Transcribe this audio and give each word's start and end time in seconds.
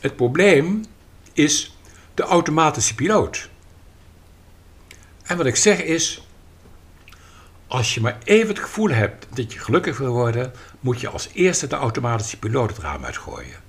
Het 0.00 0.16
probleem 0.16 0.84
is 1.32 1.76
de 2.14 2.22
automatische 2.22 2.94
piloot. 2.94 3.48
En 5.22 5.36
wat 5.36 5.46
ik 5.46 5.56
zeg 5.56 5.82
is, 5.82 6.26
als 7.66 7.94
je 7.94 8.00
maar 8.00 8.18
even 8.24 8.48
het 8.48 8.58
gevoel 8.58 8.88
hebt 8.88 9.26
dat 9.34 9.52
je 9.52 9.58
gelukkig 9.58 9.98
wil 9.98 10.12
worden, 10.12 10.52
moet 10.80 11.00
je 11.00 11.08
als 11.08 11.28
eerste 11.32 11.66
de 11.66 11.76
automatische 11.76 12.38
piloot 12.38 12.70
het 12.70 12.78
raam 12.78 13.04
uitgooien. 13.04 13.60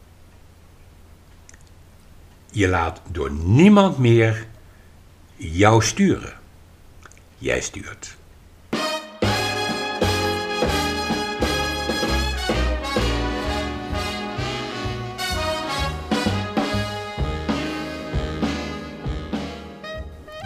Je 2.51 2.67
laat 2.67 3.01
door 3.11 3.31
niemand 3.31 3.97
meer 3.97 4.47
jou 5.35 5.83
sturen. 5.83 6.33
Jij 7.37 7.61
stuurt. 7.61 8.17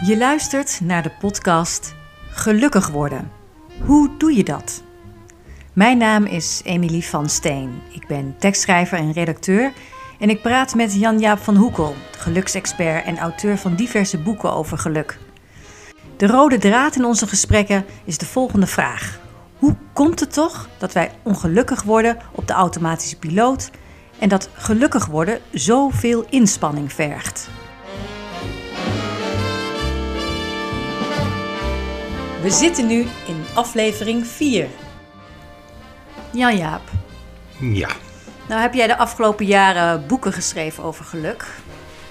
Je 0.06 0.16
luistert 0.16 0.80
naar 0.82 1.02
de 1.02 1.10
podcast 1.10 1.94
Gelukkig 2.30 2.88
worden. 2.88 3.30
Hoe 3.84 4.10
doe 4.18 4.36
je 4.36 4.44
dat? 4.44 4.82
Mijn 5.72 5.98
naam 5.98 6.24
is 6.24 6.60
Emilie 6.64 7.04
van 7.04 7.28
Steen. 7.28 7.80
Ik 7.92 8.06
ben 8.06 8.34
tekstschrijver 8.38 8.98
en 8.98 9.12
redacteur 9.12 9.72
en 10.18 10.30
ik 10.30 10.42
praat 10.42 10.74
met 10.74 10.94
Jan-Jaap 10.94 11.38
van 11.38 11.56
Hoekel, 11.56 11.94
geluksexpert 12.18 13.04
en 13.04 13.18
auteur 13.18 13.58
van 13.58 13.74
diverse 13.74 14.18
boeken 14.18 14.52
over 14.52 14.78
geluk. 14.78 15.18
De 16.16 16.26
rode 16.26 16.58
draad 16.58 16.96
in 16.96 17.04
onze 17.04 17.26
gesprekken 17.26 17.84
is 18.04 18.18
de 18.18 18.26
volgende 18.26 18.66
vraag. 18.66 19.20
Hoe 19.58 19.76
komt 19.92 20.20
het 20.20 20.32
toch 20.32 20.68
dat 20.78 20.92
wij 20.92 21.10
ongelukkig 21.22 21.82
worden 21.82 22.18
op 22.32 22.46
de 22.46 22.52
automatische 22.52 23.18
piloot 23.18 23.70
en 24.18 24.28
dat 24.28 24.48
gelukkig 24.54 25.06
worden 25.06 25.40
zoveel 25.52 26.24
inspanning 26.28 26.92
vergt? 26.92 27.50
We 32.44 32.50
zitten 32.50 32.86
nu 32.86 33.00
in 33.26 33.44
aflevering 33.54 34.26
4. 34.26 34.68
Jan-Jaap, 36.32 36.82
Ja, 37.58 37.88
nou 38.48 38.60
heb 38.60 38.74
jij 38.74 38.86
de 38.86 38.96
afgelopen 38.96 39.46
jaren 39.46 40.06
boeken 40.06 40.32
geschreven 40.32 40.84
over 40.84 41.04
geluk. 41.04 41.46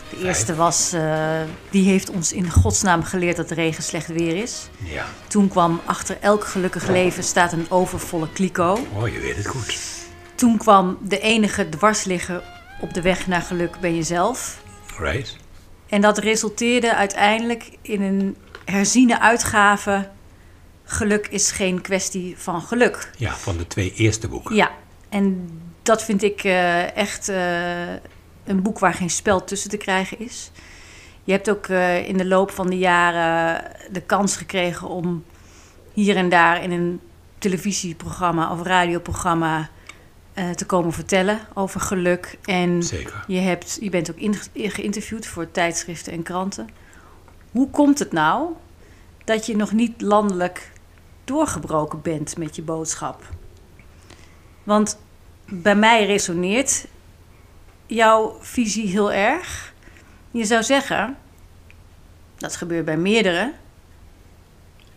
De 0.09 0.25
eerste 0.25 0.55
was, 0.55 0.93
eh, 0.93 1.41
die 1.69 1.89
heeft 1.89 2.09
ons 2.09 2.31
in 2.31 2.51
godsnaam 2.51 3.03
geleerd 3.03 3.35
dat 3.35 3.49
de 3.49 3.55
regen 3.55 3.83
slecht 3.83 4.07
weer 4.07 4.35
is. 4.35 4.69
ja. 4.77 5.05
Toen 5.27 5.47
kwam 5.47 5.81
achter 5.85 6.17
elk 6.21 6.45
gelukkig 6.45 6.87
leven 6.87 7.23
staat 7.23 7.51
een 7.53 7.65
overvolle 7.69 8.29
kliko. 8.31 8.79
Oh, 8.93 9.07
je 9.07 9.19
weet 9.19 9.35
het 9.35 9.47
goed. 9.47 9.77
Toen 10.35 10.57
kwam 10.57 10.97
de 11.01 11.19
enige 11.19 11.69
dwarsligger 11.69 12.43
op 12.81 12.93
de 12.93 13.01
weg 13.01 13.27
naar 13.27 13.41
geluk 13.41 13.79
ben 13.79 13.95
jezelf. 13.95 14.61
Right? 14.99 15.37
En 15.89 16.01
dat 16.01 16.17
resulteerde 16.17 16.95
uiteindelijk 16.95 17.77
in 17.81 18.01
een 18.01 18.37
herziene 18.65 19.19
uitgave. 19.19 20.09
Geluk 20.83 21.27
is 21.27 21.51
geen 21.51 21.81
kwestie 21.81 22.37
van 22.37 22.61
geluk. 22.61 23.09
Ja, 23.17 23.35
van 23.35 23.57
de 23.57 23.67
twee 23.67 23.93
eerste 23.93 24.27
boeken. 24.27 24.55
Ja, 24.55 24.71
en 25.09 25.49
dat 25.81 26.03
vind 26.03 26.23
ik 26.23 26.43
eh, 26.43 26.95
echt 26.97 27.29
eh, 27.29 27.93
een 28.43 28.61
boek 28.61 28.79
waar 28.79 28.93
geen 28.93 29.09
spel 29.09 29.43
tussen 29.43 29.69
te 29.69 29.77
krijgen 29.77 30.19
is. 30.19 30.51
Je 31.23 31.31
hebt 31.31 31.49
ook 31.49 31.67
eh, 31.67 32.07
in 32.07 32.17
de 32.17 32.25
loop 32.25 32.51
van 32.51 32.69
de 32.69 32.77
jaren 32.77 33.71
de 33.91 34.01
kans 34.01 34.35
gekregen 34.35 34.87
om 34.87 35.23
hier 35.93 36.15
en 36.15 36.29
daar 36.29 36.63
in 36.63 36.71
een 36.71 36.99
televisieprogramma 37.37 38.51
of 38.51 38.61
radioprogramma 38.61 39.69
te 40.55 40.65
komen 40.65 40.93
vertellen 40.93 41.39
over 41.53 41.79
geluk. 41.79 42.37
En 42.43 42.83
Zeker. 42.83 43.23
je, 43.27 43.39
hebt, 43.39 43.77
je 43.81 43.89
bent 43.89 44.11
ook 44.11 44.17
in, 44.17 44.35
geïnterviewd 44.53 45.27
voor 45.27 45.51
tijdschriften 45.51 46.13
en 46.13 46.23
kranten. 46.23 46.69
Hoe 47.51 47.69
komt 47.69 47.99
het 47.99 48.11
nou 48.11 48.49
dat 49.23 49.45
je 49.45 49.55
nog 49.55 49.71
niet 49.71 50.01
landelijk 50.01 50.71
doorgebroken 51.23 52.01
bent 52.01 52.37
met 52.37 52.55
je 52.55 52.61
boodschap? 52.61 53.23
Want 54.63 54.97
bij 55.49 55.75
mij 55.75 56.05
resoneert 56.05 56.85
jouw 57.85 58.37
visie 58.39 58.87
heel 58.87 59.11
erg. 59.11 59.73
Je 60.31 60.45
zou 60.45 60.63
zeggen, 60.63 61.17
dat 62.37 62.55
gebeurt 62.55 62.85
bij 62.85 62.97
meerdere. 62.97 63.53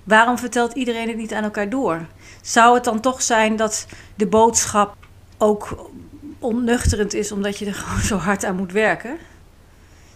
Waarom 0.05 0.39
vertelt 0.39 0.73
iedereen 0.73 1.09
het 1.09 1.17
niet 1.17 1.35
aan 1.35 1.45
elkaar 1.45 1.69
door? 1.71 2.07
Zou 2.43 2.75
het 2.75 2.85
dan 2.85 3.01
toch 3.01 3.23
zijn 3.23 3.57
dat 3.57 3.87
de 4.15 4.27
boodschap 4.27 4.97
ook 5.39 5.91
onnuchterend 6.39 7.15
is 7.15 7.33
omdat 7.33 7.59
je 7.59 7.67
er 7.67 7.75
gewoon 7.85 8.01
zo 8.01 8.17
hard 8.17 8.45
aan 8.45 8.57
moet 8.57 8.73
werken? 8.73 9.19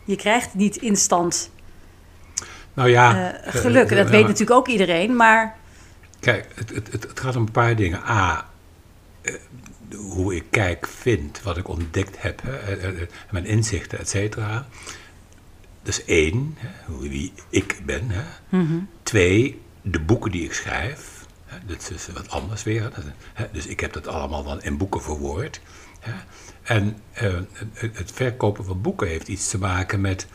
Je 0.05 0.17
krijgt 0.17 0.55
niet 0.55 0.77
instant 0.77 1.51
Nou 2.75 2.89
ja. 2.89 3.33
eh, 3.33 3.61
geluk. 3.61 3.91
En 3.91 3.97
dat 3.97 4.07
eh, 4.07 4.13
weet 4.13 4.23
eh, 4.23 4.29
natuurlijk 4.29 4.59
ook 4.59 4.69
iedereen. 4.69 5.17
Maar 5.17 5.57
Kijk, 6.21 6.47
het, 6.55 6.71
het, 6.71 6.93
het, 6.93 7.21
gaat 7.21 7.37
om 7.37 7.43
een 7.43 7.51
paar 7.51 7.77
dingen. 7.77 8.03
A, 8.09 8.49
eh, 9.23 9.35
hoe 9.95 10.35
ik 10.35 10.45
kijk, 10.51 10.87
vind, 10.87 11.43
wat 11.43 11.57
ik 11.57 11.69
ontdekt 11.69 12.23
heb, 12.23 12.43
hè, 12.43 12.57
eh, 12.57 13.03
eh, 13.03 13.09
mijn 13.31 13.47
inzichten, 13.47 13.99
et 13.99 14.09
cetera. 14.09 14.67
Dat 15.83 15.99
is 15.99 16.05
één, 16.05 16.55
hè, 16.59 16.93
hoe- 16.93 17.09
wie 17.09 17.33
ik 17.49 17.83
ben. 17.87 18.11
Hè. 18.11 18.23
Twee, 19.03 19.61
de 19.83 20.01
boeken 20.01 20.31
die 20.31 20.45
ik 20.45 20.53
schrijf. 20.53 21.27
Hè, 21.47 21.59
dat 21.67 21.91
is 21.95 22.09
wat 22.13 22.31
anders 22.31 22.63
weer. 22.63 22.91
Hè, 23.35 23.47
dus 23.53 23.67
ik 23.67 23.81
heb 23.81 23.93
dat 23.93 24.07
allemaal 24.07 24.43
dan 24.45 24.63
in 24.63 24.77
boeken 24.77 25.03
verwoord. 25.03 25.61
Hè. 26.01 26.13
En 26.63 26.97
eh, 27.13 27.35
het, 27.73 27.99
het 27.99 28.13
verkopen 28.13 28.65
van 28.65 28.81
boeken 28.83 29.09
heeft 29.09 29.29
iets 29.29 29.49
te 29.49 29.59
maken 29.59 30.01
met, 30.01 30.27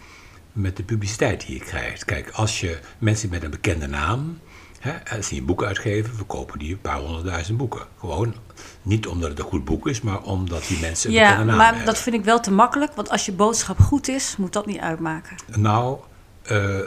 met 0.52 0.78
de 0.78 0.84
publiciteit 0.84 1.46
die 1.46 1.57
je 1.57 1.63
krijgt. 1.66 2.06
Kijk, 2.06 2.29
als 2.29 2.59
je 2.59 2.79
mensen 2.97 3.29
met 3.29 3.44
een 3.44 3.50
bekende 3.52 3.88
naam, 3.88 4.40
hè, 4.85 5.16
als 5.16 5.29
die 5.29 5.40
een 5.40 5.46
boek 5.46 5.63
uitgeven, 5.63 6.16
verkopen 6.16 6.59
die 6.59 6.72
een 6.72 6.81
paar 6.81 7.00
honderdduizend 7.00 7.57
boeken. 7.57 7.81
Gewoon 8.00 8.35
niet 8.81 9.07
omdat 9.07 9.29
het 9.29 9.40
een 9.40 9.46
goed 9.46 9.66
boek 9.66 9.88
is, 9.88 10.01
maar 10.01 10.22
omdat 10.22 10.68
die 10.68 10.79
mensen 10.79 11.09
een 11.09 11.16
ja, 11.16 11.44
naam 11.44 11.57
maar 11.57 11.66
hebben. 11.66 11.85
dat 11.85 11.97
vind 11.97 12.16
ik 12.16 12.23
wel 12.23 12.40
te 12.40 12.51
makkelijk. 12.51 12.94
Want 12.96 13.09
als 13.09 13.25
je 13.25 13.31
boodschap 13.31 13.79
goed 13.79 14.07
is, 14.07 14.35
moet 14.38 14.53
dat 14.53 14.66
niet 14.66 14.79
uitmaken. 14.79 15.35
Nou, 15.56 15.97
eh, 16.41 16.79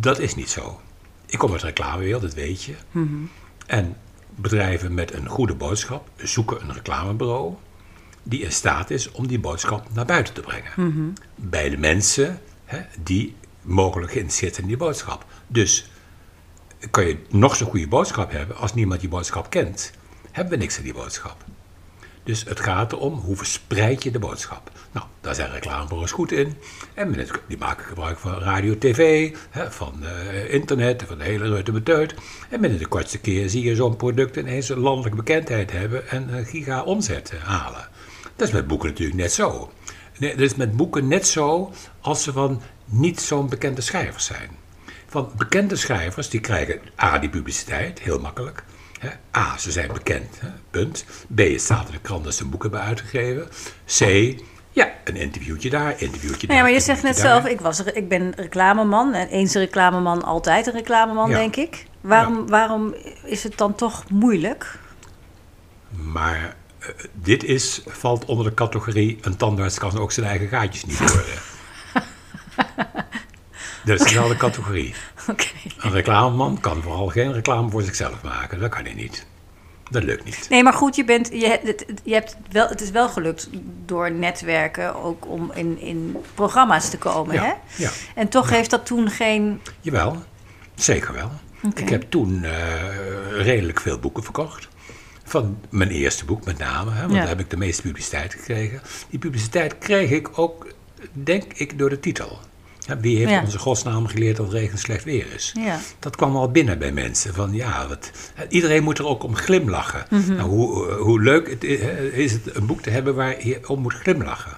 dat 0.00 0.18
is 0.18 0.34
niet 0.34 0.50
zo. 0.50 0.80
Ik 1.26 1.38
kom 1.38 1.52
uit 1.52 1.60
de 1.60 1.66
reclamewereld, 1.66 2.22
dat 2.22 2.34
weet 2.34 2.62
je. 2.62 2.74
En 3.66 3.96
bedrijven 4.34 4.94
met 4.94 5.14
een 5.14 5.28
goede 5.28 5.54
boodschap 5.54 6.08
zoeken 6.16 6.60
een 6.60 6.72
reclamebureau 6.72 7.54
die 8.22 8.40
in 8.40 8.52
staat 8.52 8.90
is 8.90 9.10
om 9.10 9.26
die 9.26 9.40
boodschap 9.40 9.86
naar 9.92 10.04
buiten 10.04 10.34
te 10.34 10.40
brengen. 10.40 11.14
Bij 11.34 11.70
de 11.70 11.78
mensen 11.78 12.40
hè, 12.64 12.80
die 13.02 13.34
mogelijk 13.62 14.12
geïnteresseerd 14.12 14.54
zijn 14.54 14.66
in 14.66 14.76
die 14.76 14.86
boodschap. 14.86 15.24
Dus 15.46 15.90
kan 16.90 17.06
je 17.06 17.18
nog 17.28 17.56
zo'n 17.56 17.68
goede 17.68 17.88
boodschap 17.88 18.32
hebben, 18.32 18.56
als 18.56 18.74
niemand 18.74 19.00
die 19.00 19.08
boodschap 19.08 19.50
kent, 19.50 19.92
hebben 20.30 20.52
we 20.52 20.58
niks 20.58 20.76
aan 20.76 20.84
die 20.84 20.94
boodschap. 20.94 21.44
Dus 22.24 22.44
het 22.44 22.60
gaat 22.60 22.92
erom 22.92 23.14
hoe 23.14 23.36
verspreid 23.36 24.02
je 24.02 24.10
de 24.10 24.18
boodschap. 24.18 24.70
Nou, 24.92 25.06
daar 25.20 25.34
zijn 25.34 25.50
reclamebureaus 25.50 26.12
goed 26.12 26.32
in. 26.32 26.54
En 26.94 27.26
die 27.48 27.58
maken 27.58 27.84
gebruik 27.84 28.18
van 28.18 28.38
radio, 28.38 28.78
tv, 28.78 29.30
van 29.68 30.04
eh, 30.04 30.52
internet, 30.52 31.04
van 31.06 31.18
de 31.18 31.24
hele 31.24 31.48
rutte 31.48 31.72
beteut. 31.72 32.14
En 32.50 32.60
binnen 32.60 32.78
de 32.78 32.86
kortste 32.86 33.18
keer 33.18 33.48
zie 33.48 33.64
je 33.64 33.74
zo'n 33.74 33.96
product 33.96 34.36
ineens 34.36 34.68
een 34.68 34.78
landelijke 34.78 35.16
bekendheid 35.16 35.72
hebben 35.72 36.08
en 36.08 36.34
een 36.34 36.44
giga 36.44 36.82
omzet 36.82 37.30
eh, 37.30 37.42
halen. 37.42 37.88
Dat 38.36 38.48
is 38.48 38.54
met 38.54 38.66
boeken 38.66 38.88
natuurlijk 38.88 39.18
net 39.18 39.32
zo. 39.32 39.72
Nee, 40.18 40.30
dat 40.30 40.40
is 40.40 40.54
met 40.54 40.76
boeken 40.76 41.08
net 41.08 41.26
zo 41.26 41.72
als 42.00 42.22
ze 42.22 42.32
van 42.32 42.62
niet 42.84 43.20
zo'n 43.20 43.48
bekende 43.48 43.80
schrijvers 43.80 44.24
zijn. 44.24 44.50
Van 45.14 45.30
bekende 45.36 45.76
schrijvers, 45.76 46.28
die 46.28 46.40
krijgen 46.40 46.80
A, 47.02 47.18
die 47.18 47.28
publiciteit, 47.28 47.98
heel 48.00 48.20
makkelijk. 48.20 48.64
Hè. 48.98 49.08
A, 49.40 49.58
ze 49.58 49.72
zijn 49.72 49.92
bekend, 49.92 50.40
hè, 50.40 50.48
punt. 50.70 51.04
B, 51.34 51.38
het 51.38 51.60
staat 51.60 51.86
in 51.86 51.92
de 51.92 52.00
krant 52.00 52.24
dat 52.24 52.34
ze 52.34 52.42
een 52.42 52.50
boek 52.50 52.62
hebben 52.62 52.80
uitgegeven. 52.80 53.48
C, 53.98 54.00
ja, 54.70 54.92
een 55.04 55.16
interviewtje 55.16 55.70
daar, 55.70 55.94
interviewtje 56.00 56.46
daar. 56.46 56.56
Ja, 56.56 56.62
maar 56.62 56.72
je 56.72 56.80
zegt 56.80 57.02
net 57.02 57.18
zelf, 57.18 57.46
ik, 57.46 57.60
was, 57.60 57.82
ik 57.82 58.08
ben 58.08 58.32
reclameman. 58.36 59.12
En 59.14 59.28
eens 59.28 59.54
een 59.54 59.60
reclameman, 59.60 60.22
altijd 60.24 60.66
een 60.66 60.72
reclameman, 60.72 61.30
Ja. 61.30 61.36
denk 61.36 61.56
ik. 61.56 61.86
Waarom, 62.00 62.36
Ja. 62.38 62.44
waarom 62.44 62.94
is 63.24 63.42
het 63.42 63.58
dan 63.58 63.74
toch 63.74 64.10
moeilijk? 64.10 64.78
Maar 65.90 66.56
eh, 66.78 66.88
dit 67.12 67.44
is, 67.44 67.82
valt 67.86 68.24
onder 68.24 68.44
de 68.46 68.54
categorie... 68.54 69.18
een 69.22 69.36
tandarts 69.36 69.78
kan 69.78 69.98
ook 69.98 70.12
zijn 70.12 70.26
eigen 70.26 70.48
gaatjes 70.48 70.84
niet 70.84 70.98
horen. 70.98 71.24
Dat 73.84 74.00
is 74.00 74.12
wel 74.12 74.28
de 74.28 74.36
categorie. 74.36 74.94
Een 75.78 75.90
reclameman 75.90 76.60
kan 76.60 76.82
vooral 76.82 77.08
geen 77.08 77.32
reclame 77.32 77.70
voor 77.70 77.82
zichzelf 77.82 78.22
maken. 78.22 78.60
Dat 78.60 78.70
kan 78.70 78.84
hij 78.84 78.94
niet. 78.94 79.26
Dat 79.90 80.02
lukt 80.02 80.24
niet. 80.24 80.46
Nee, 80.48 80.62
maar 80.62 80.72
goed, 80.72 80.96
je 80.96 81.04
bent, 81.04 81.28
je, 81.32 81.58
het, 81.62 81.84
je 82.02 82.12
hebt 82.12 82.36
wel, 82.50 82.68
het 82.68 82.80
is 82.80 82.90
wel 82.90 83.08
gelukt 83.08 83.48
door 83.84 84.10
netwerken 84.10 84.94
ook 85.02 85.26
om 85.28 85.52
in, 85.54 85.78
in 85.80 86.16
programma's 86.34 86.90
te 86.90 86.98
komen. 86.98 87.34
Ja, 87.34 87.42
Hè? 87.42 87.82
ja. 87.82 87.90
En 88.14 88.28
toch 88.28 88.50
heeft 88.50 88.70
dat 88.70 88.86
toen 88.86 89.10
geen. 89.10 89.60
Jawel, 89.80 90.22
zeker 90.74 91.14
wel. 91.14 91.30
Ik 91.74 91.88
heb 91.88 92.04
toen 92.08 92.44
eh, 92.44 92.52
redelijk 93.30 93.80
veel 93.80 93.98
boeken 93.98 94.22
verkocht. 94.22 94.68
Van 95.24 95.58
mijn 95.70 95.90
eerste 95.90 96.24
boek 96.24 96.44
met 96.44 96.58
name, 96.58 96.90
hè, 96.90 97.00
want 97.00 97.12
daar 97.12 97.28
heb 97.28 97.40
ik 97.40 97.50
de 97.50 97.56
meeste 97.56 97.82
publiciteit 97.82 98.32
gekregen. 98.34 98.80
Die 99.10 99.18
publiciteit 99.18 99.78
kreeg 99.78 100.10
ik 100.10 100.38
ook, 100.38 100.66
denk 101.12 101.52
ik, 101.52 101.78
door 101.78 101.88
de 101.88 102.00
titel. 102.00 102.38
Wie 103.00 103.16
heeft 103.16 103.30
Ja. 103.30 103.40
onze 103.42 103.58
godsnaam 103.58 104.06
geleerd 104.06 104.36
dat 104.36 104.52
regen 104.52 104.78
slecht 104.78 105.04
weer 105.04 105.26
is? 105.34 105.52
Ja. 105.60 105.80
Dat 105.98 106.16
kwam 106.16 106.36
al 106.36 106.50
binnen 106.50 106.78
bij 106.78 106.92
mensen. 106.92 107.34
Van, 107.34 107.52
ja, 107.52 107.88
wat, 107.88 108.10
iedereen 108.48 108.82
moet 108.82 108.98
er 108.98 109.06
ook 109.06 109.22
om 109.22 109.36
glimlachen. 109.36 110.06
Mhm. 110.10 110.34
nou, 110.34 110.48
hoe, 110.48 110.92
hoe 110.92 111.20
leuk 111.22 111.50
het 111.50 111.64
is, 111.64 111.78
is 112.12 112.32
het 112.32 112.56
een 112.56 112.66
boek 112.66 112.80
te 112.80 112.90
hebben 112.90 113.14
waar 113.14 113.46
je 113.46 113.68
om 113.68 113.80
moet 113.80 113.94
glimlachen. 113.94 114.52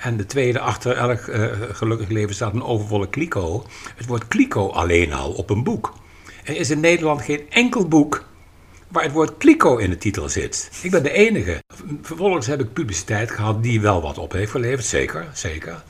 En 0.00 0.16
de 0.16 0.26
tweede, 0.26 0.60
achter 0.60 0.96
elk 0.96 1.18
eh, 1.20 1.44
gelukkig 1.72 2.08
leven 2.08 2.34
staat 2.34 2.54
een 2.54 2.62
overvolle 2.62 3.08
kliko. 3.08 3.66
Het 3.96 4.06
woord 4.06 4.28
kliko 4.28 4.68
alleen 4.68 5.12
al 5.12 5.30
op 5.32 5.50
een 5.50 5.64
boek. 5.64 5.92
Er 6.44 6.56
is 6.56 6.70
in 6.70 6.80
Nederland 6.80 7.22
geen 7.22 7.42
enkel 7.50 7.88
boek 7.88 8.24
waar 8.88 9.02
het 9.02 9.12
woord 9.12 9.36
kliko 9.38 9.76
in 9.76 9.90
de 9.90 9.98
titel 9.98 10.28
zit. 10.28 10.70
Ik 10.82 10.90
ben 10.90 11.02
de 11.02 11.12
enige. 11.12 11.62
Vervolgens 12.02 12.46
heb 12.46 12.60
ik 12.60 12.72
publiciteit 12.72 13.30
gehad 13.30 13.62
die 13.62 13.80
wel 13.80 14.02
wat 14.02 14.18
op 14.18 14.32
heeft 14.32 14.50
geleverd, 14.50 14.84
zeker, 14.86 15.26
zeker. 15.32 15.82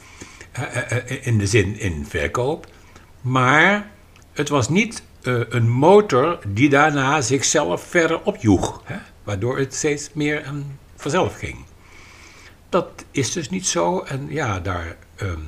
Eh, 0.59 0.97
eh, 0.97 1.27
in 1.27 1.39
de 1.39 1.47
zin 1.47 1.79
in 1.79 2.07
verkoop. 2.09 2.67
Maar 3.21 3.91
het 4.33 4.49
was 4.49 4.69
niet 4.69 5.03
eh, 5.23 5.41
een 5.49 5.69
motor 5.69 6.39
die 6.49 6.69
daarna 6.69 7.21
zichzelf 7.21 7.83
verder 7.83 8.23
opjoeg. 8.23 8.83
Hè? 8.85 8.97
Waardoor 9.23 9.59
het 9.59 9.75
steeds 9.75 10.11
meer 10.13 10.43
ehm, 10.43 10.61
vanzelf 10.97 11.35
ging. 11.39 11.57
Dat 12.69 13.05
is 13.11 13.33
dus 13.33 13.51
niet 13.51 13.67
zo. 13.67 14.01
En 14.01 14.27
ja, 14.29 14.61
daar... 14.61 14.97
ehm, 15.17 15.41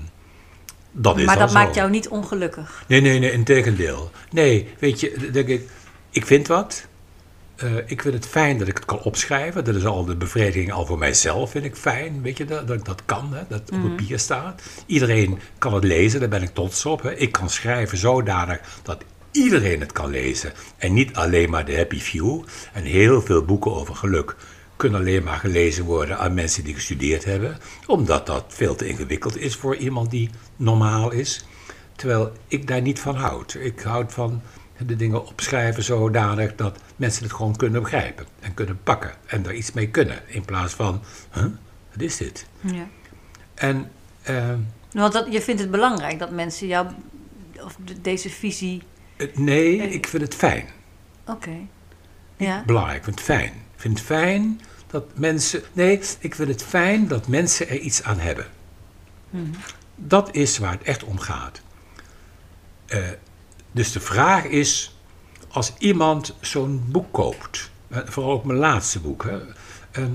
dat 0.92 1.18
is 1.18 1.24
Maar 1.24 1.38
dat 1.38 1.52
maakt 1.52 1.74
jou 1.74 1.90
niet 1.90 2.08
ongelukkig. 2.08 2.84
Nee, 2.86 3.00
nee, 3.00 3.18
nee, 3.18 3.32
in 3.32 3.44
tegendeel. 3.44 4.10
Nee, 4.30 4.68
weet 4.78 5.00
je, 5.00 5.30
denk 5.32 5.48
ik, 5.48 5.68
ik 6.10 6.26
vind 6.26 6.46
wat. 6.46 6.88
Eh, 7.60 7.76
ik 7.86 8.02
vind 8.02 8.14
het 8.14 8.26
fijn 8.26 8.58
dat 8.58 8.68
ik 8.68 8.76
het 8.76 8.84
kan 8.84 9.02
opschrijven. 9.02 9.64
Dat 9.64 9.74
is 9.74 9.84
al 9.84 10.04
de 10.04 10.16
bevrediging 10.16 10.72
al 10.72 10.86
voor 10.86 10.98
mijzelf, 10.98 11.50
vind 11.50 11.64
ik 11.64 11.76
fijn. 11.76 12.22
Weet 12.22 12.36
je, 12.36 12.44
dat, 12.44 12.66
dat 12.66 12.76
ik 12.76 12.84
dat 12.84 13.02
kan, 13.04 13.32
hè, 13.32 13.42
dat 13.48 13.60
het 13.60 13.70
op 13.72 13.82
papier 13.82 14.18
staat. 14.18 14.62
Iedereen 14.86 15.38
kan 15.58 15.74
het 15.74 15.84
lezen, 15.84 16.20
daar 16.20 16.28
ben 16.28 16.42
ik 16.42 16.54
trots 16.54 16.86
op. 16.86 17.02
Hè. 17.02 17.14
Ik 17.14 17.32
kan 17.32 17.50
schrijven 17.50 17.98
zodanig 17.98 18.60
dat 18.82 19.04
iedereen 19.30 19.80
het 19.80 19.92
kan 19.92 20.10
lezen. 20.10 20.52
En 20.76 20.92
niet 20.92 21.14
alleen 21.14 21.50
maar 21.50 21.64
de 21.64 21.76
happy 21.76 22.00
few. 22.00 22.44
En 22.72 22.82
heel 22.82 23.22
veel 23.22 23.44
boeken 23.44 23.74
over 23.74 23.94
geluk 23.94 24.36
kunnen 24.76 25.00
alleen 25.00 25.22
maar 25.22 25.38
gelezen 25.38 25.84
worden 25.84 26.18
aan 26.18 26.34
mensen 26.34 26.64
die 26.64 26.74
gestudeerd 26.74 27.24
hebben. 27.24 27.58
Omdat 27.86 28.26
dat 28.26 28.44
veel 28.48 28.74
te 28.74 28.88
ingewikkeld 28.88 29.36
is 29.36 29.56
voor 29.56 29.76
iemand 29.76 30.10
die 30.10 30.30
normaal 30.56 31.10
is. 31.10 31.44
Terwijl 31.96 32.32
ik 32.48 32.66
daar 32.66 32.80
niet 32.80 33.00
van 33.00 33.16
houd. 33.16 33.56
Ik 33.60 33.80
houd 33.80 34.12
van 34.12 34.42
de 34.86 34.96
dingen 34.96 35.26
opschrijven 35.26 35.82
zodanig 35.82 36.54
dat 36.54 36.78
mensen 36.96 37.22
het 37.22 37.32
gewoon 37.32 37.56
kunnen 37.56 37.82
begrijpen. 37.82 38.26
En 38.40 38.54
kunnen 38.54 38.82
pakken. 38.82 39.12
En 39.26 39.46
er 39.46 39.54
iets 39.54 39.72
mee 39.72 39.88
kunnen. 39.88 40.18
In 40.26 40.44
plaats 40.44 40.74
van, 40.74 41.02
huh, 41.32 41.44
wat 41.92 42.00
is 42.02 42.16
dit? 42.16 42.46
Ja. 42.60 42.86
En 43.54 43.90
eh, 44.22 44.48
Want 44.92 45.12
dat, 45.12 45.26
je 45.32 45.40
vindt 45.42 45.60
het 45.60 45.70
belangrijk 45.70 46.18
dat 46.18 46.30
mensen 46.30 46.66
jou, 46.66 46.86
of 47.64 47.76
de- 47.84 48.00
deze 48.00 48.30
visie. 48.30 48.82
eh, 49.16 49.26
nee, 49.34 49.76
ik 49.76 50.06
vind 50.06 50.22
het 50.22 50.34
fijn. 50.34 50.68
Oké. 51.26 51.56
Ja. 52.36 52.62
Belangrijk, 52.66 52.96
ik 52.98 53.04
vind 53.04 53.16
het 53.16 53.24
fijn. 53.24 53.52
Ik 53.74 53.80
vind 53.80 53.98
het 53.98 54.06
fijn 54.06 54.60
dat 54.86 55.04
mensen... 55.14 55.62
Nee, 55.72 56.00
ik 56.18 56.34
vind 56.34 56.48
het 56.48 56.62
fijn 56.62 57.08
dat 57.08 57.28
mensen 57.28 57.68
er 57.68 57.78
iets 57.78 58.02
aan 58.02 58.18
hebben. 58.18 58.46
Dat 59.94 60.34
is 60.34 60.58
waar 60.58 60.72
het 60.72 60.82
echt 60.82 61.04
om 61.04 61.18
gaat. 61.18 61.60
Dus 63.72 63.92
de 63.92 64.00
vraag 64.00 64.44
is, 64.44 64.96
als 65.48 65.72
iemand 65.78 66.34
zo'n 66.40 66.84
boek 66.88 67.12
koopt, 67.12 67.70
eh, 67.88 67.98
vooral 68.04 68.32
ook 68.32 68.44
mijn 68.44 68.58
laatste 68.58 69.00
boek, 69.00 69.24
hè, 69.24 69.40
ehm, 69.90 70.12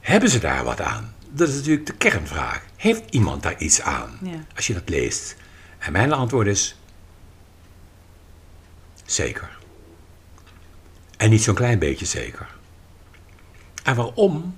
hebben 0.00 0.28
ze 0.30 0.38
daar 0.38 0.64
wat 0.64 0.80
aan? 0.80 1.14
Dat 1.30 1.48
is 1.48 1.54
natuurlijk 1.54 1.86
de 1.86 1.94
kernvraag. 1.94 2.62
Heeft 2.76 3.02
iemand 3.10 3.42
daar 3.42 3.58
iets 3.58 3.80
aan 3.80 4.18
Ja. 4.22 4.44
als 4.56 4.66
je 4.66 4.72
dat 4.74 4.88
leest? 4.88 5.36
En 5.78 5.92
mijn 5.92 6.12
antwoord 6.12 6.46
is, 6.46 6.76
zeker. 9.04 9.56
En 11.16 11.30
niet 11.30 11.42
zo'n 11.42 11.54
klein 11.54 11.78
beetje 11.78 12.06
zeker. 12.06 12.48
En 13.82 13.96
waarom? 13.96 14.56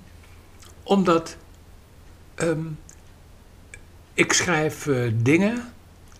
Omdat 0.83 1.37
ehm, 2.35 2.65
ik 4.13 4.33
schrijf 4.33 4.87
eh, 4.87 5.11
dingen 5.15 5.73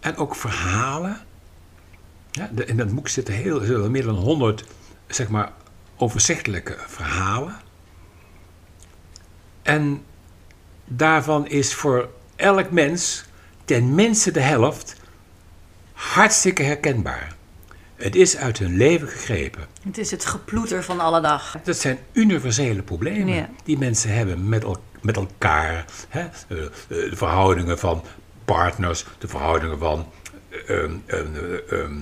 en 0.08 0.18
ook 0.18 0.36
verhalen. 0.36 1.18
Ja, 2.32 2.50
de- 2.54 2.66
in 2.66 2.78
dat 2.78 2.96
boek 2.96 3.08
zitten 3.08 3.34
heel, 3.34 3.90
meer 3.90 4.04
dan 4.04 4.16
honderd, 4.16 4.64
zeg 5.08 5.28
maar, 5.28 5.52
overzichtelijke 5.98 6.76
verhalen. 6.88 7.56
En 9.62 10.04
daarvan 10.86 11.48
is 11.48 11.74
voor 11.74 12.10
elk 12.36 12.72
mens 12.72 13.26
ten 13.66 13.96
minste 13.96 14.32
de 14.32 14.40
helft 14.40 14.96
hartstikke 15.94 16.64
herkenbaar. 16.64 17.36
Het 17.96 18.16
is 18.16 18.38
uit 18.38 18.58
hun 18.58 18.78
leven 18.78 19.08
gegrepen. 19.08 19.66
Het 19.84 19.98
is 19.98 20.12
het 20.12 20.26
geploeter 20.26 20.84
van 20.84 21.00
alle 21.00 21.22
dag. 21.22 21.58
Dat 21.64 21.78
zijn 21.78 21.98
universele 22.12 22.82
problemen 22.82 23.34
Ja. 23.34 23.50
die 23.64 23.78
mensen 23.78 24.14
hebben 24.14 24.50
met, 24.50 24.64
el- 24.64 24.84
met 25.02 25.16
elkaar. 25.16 25.86
Hè? 26.10 26.20
Eh, 26.20 26.30
eh, 26.66 26.70
de 26.88 27.12
verhoudingen 27.16 27.80
van 27.80 28.04
partners, 28.56 29.06
de 29.18 29.28
verhoudingen 29.28 29.80
van 29.80 30.06
eh, 30.50 30.84
ehm, 30.84 30.92
ehm, 31.06 31.36
eh, 31.36 31.80
ehm, 31.80 31.96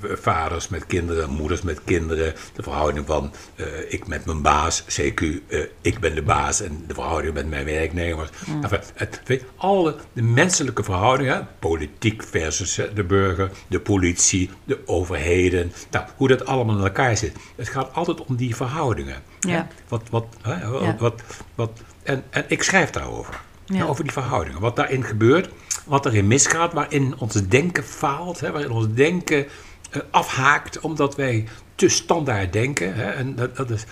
vaders 0.00 0.68
met 0.68 0.86
kinderen, 0.86 1.30
moeders 1.30 1.62
met 1.62 1.84
kinderen, 1.84 2.34
de 2.54 2.62
verhouding 2.62 3.06
van 3.06 3.32
eh, 3.54 3.66
ik 3.88 4.06
met 4.06 4.24
mijn 4.24 4.42
baas, 4.42 4.84
CQ, 4.84 5.20
eh, 5.48 5.60
ik 5.80 5.98
ben 5.98 6.14
de 6.14 6.22
baas 6.22 6.60
en 6.60 6.84
de 6.86 6.94
verhouding 6.94 7.34
met 7.34 7.48
mijn 7.48 7.64
werknemers. 7.64 8.28
Enfin, 8.62 8.80
het, 8.94 9.20
weet, 9.24 9.44
alle 9.56 9.96
de 10.12 10.22
menselijke 10.22 10.82
verhoudingen, 10.82 11.48
politiek 11.58 12.22
versus 12.22 12.78
eh, 12.78 12.86
de 12.94 13.04
burger, 13.04 13.50
de 13.68 13.80
politie, 13.80 14.50
de 14.64 14.78
overheden, 14.86 15.72
nou, 15.90 16.04
hoe 16.16 16.28
dat 16.28 16.46
allemaal 16.46 16.76
in 16.76 16.84
elkaar 16.84 17.16
zit. 17.16 17.36
Het 17.56 17.68
gaat 17.68 17.92
altijd 17.94 18.24
om 18.24 18.36
die 18.36 18.56
verhoudingen. 18.56 19.22
Ja. 19.40 19.68
Wat, 19.88 20.02
wat, 20.10 20.26
hè, 20.42 20.68
wat, 20.68 20.82
Ja. 20.82 20.96
wat, 20.98 21.22
wat, 21.54 21.70
en, 22.02 22.24
en 22.30 22.44
ik 22.48 22.62
schrijf 22.62 22.90
daarover. 22.90 23.40
Over 23.86 24.04
die 24.04 24.12
verhoudingen. 24.12 24.60
Wat 24.60 24.76
daarin 24.76 25.04
gebeurt, 25.04 25.48
wat 25.86 26.06
erin 26.06 26.26
misgaat, 26.26 26.72
waarin 26.72 27.18
ons 27.18 27.34
denken 27.48 27.84
faalt, 27.84 28.40
hè, 28.40 28.52
waarin 28.52 28.70
ons 28.70 28.86
denken 28.94 29.46
eh, 29.90 30.00
afhaakt 30.10 30.80
omdat 30.80 31.16
wij 31.16 31.48
te 31.74 31.88
standaard 31.88 32.52
denken. 32.52 32.94
Hè, 32.94 33.10
en 33.10 33.34
dat, 33.34 33.56
dat 33.56 33.70
is 33.70 33.84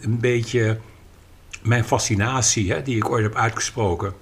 een 0.00 0.18
beetje 0.20 0.80
mijn 1.62 1.84
fascinatie, 1.84 2.72
hè, 2.72 2.82
die 2.82 2.96
ik 2.96 3.10
ooit 3.10 3.22
heb 3.22 3.34
uitgesproken. 3.34 4.14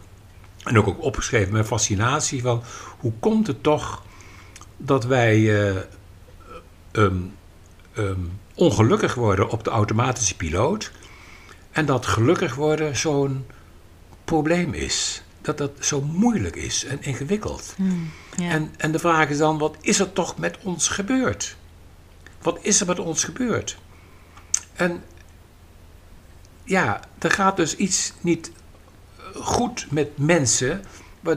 En 0.64 0.78
ook, 0.78 0.86
ook 0.86 1.02
opgeschreven, 1.02 1.52
mijn 1.52 1.64
fascinatie 1.64 2.42
van 2.42 2.62
hoe 2.98 3.12
komt 3.20 3.46
het 3.46 3.62
toch 3.62 4.02
dat 4.76 5.04
wij 5.04 5.36
eh, 5.36 5.76
ehm, 6.92 7.16
ehm, 7.92 8.20
ongelukkig 8.54 9.14
worden 9.14 9.48
op 9.48 9.64
de 9.64 9.70
automatische 9.70 10.36
piloot. 10.36 10.92
En 11.70 11.86
dat 11.86 12.06
gelukkig 12.06 12.54
worden 12.54 12.96
zo'n 12.96 13.46
probleem 14.24 14.72
is. 14.74 15.22
Dat 15.48 15.58
dat 15.58 15.70
zo 15.80 16.00
moeilijk 16.02 16.56
is 16.56 16.84
en 16.84 17.02
ingewikkeld. 17.02 17.74
Ja. 18.36 18.50
En, 18.50 18.74
en 18.76 18.92
de 18.92 18.98
vraag 18.98 19.28
is 19.28 19.38
dan, 19.38 19.58
wat 19.58 19.76
is 19.80 19.98
er 20.00 20.12
toch 20.12 20.38
met 20.38 20.58
ons 20.62 20.88
gebeurd? 20.88 21.56
Wat 22.42 22.58
is 22.62 22.80
er 22.80 22.86
met 22.86 22.98
ons 22.98 23.24
gebeurd? 23.24 23.78
En 24.74 25.02
ja, 26.64 27.00
er 27.18 27.30
gaat 27.30 27.56
dus 27.56 27.76
iets 27.76 28.12
niet 28.20 28.50
goed 29.34 29.86
met 29.90 30.18
mensen, 30.18 30.84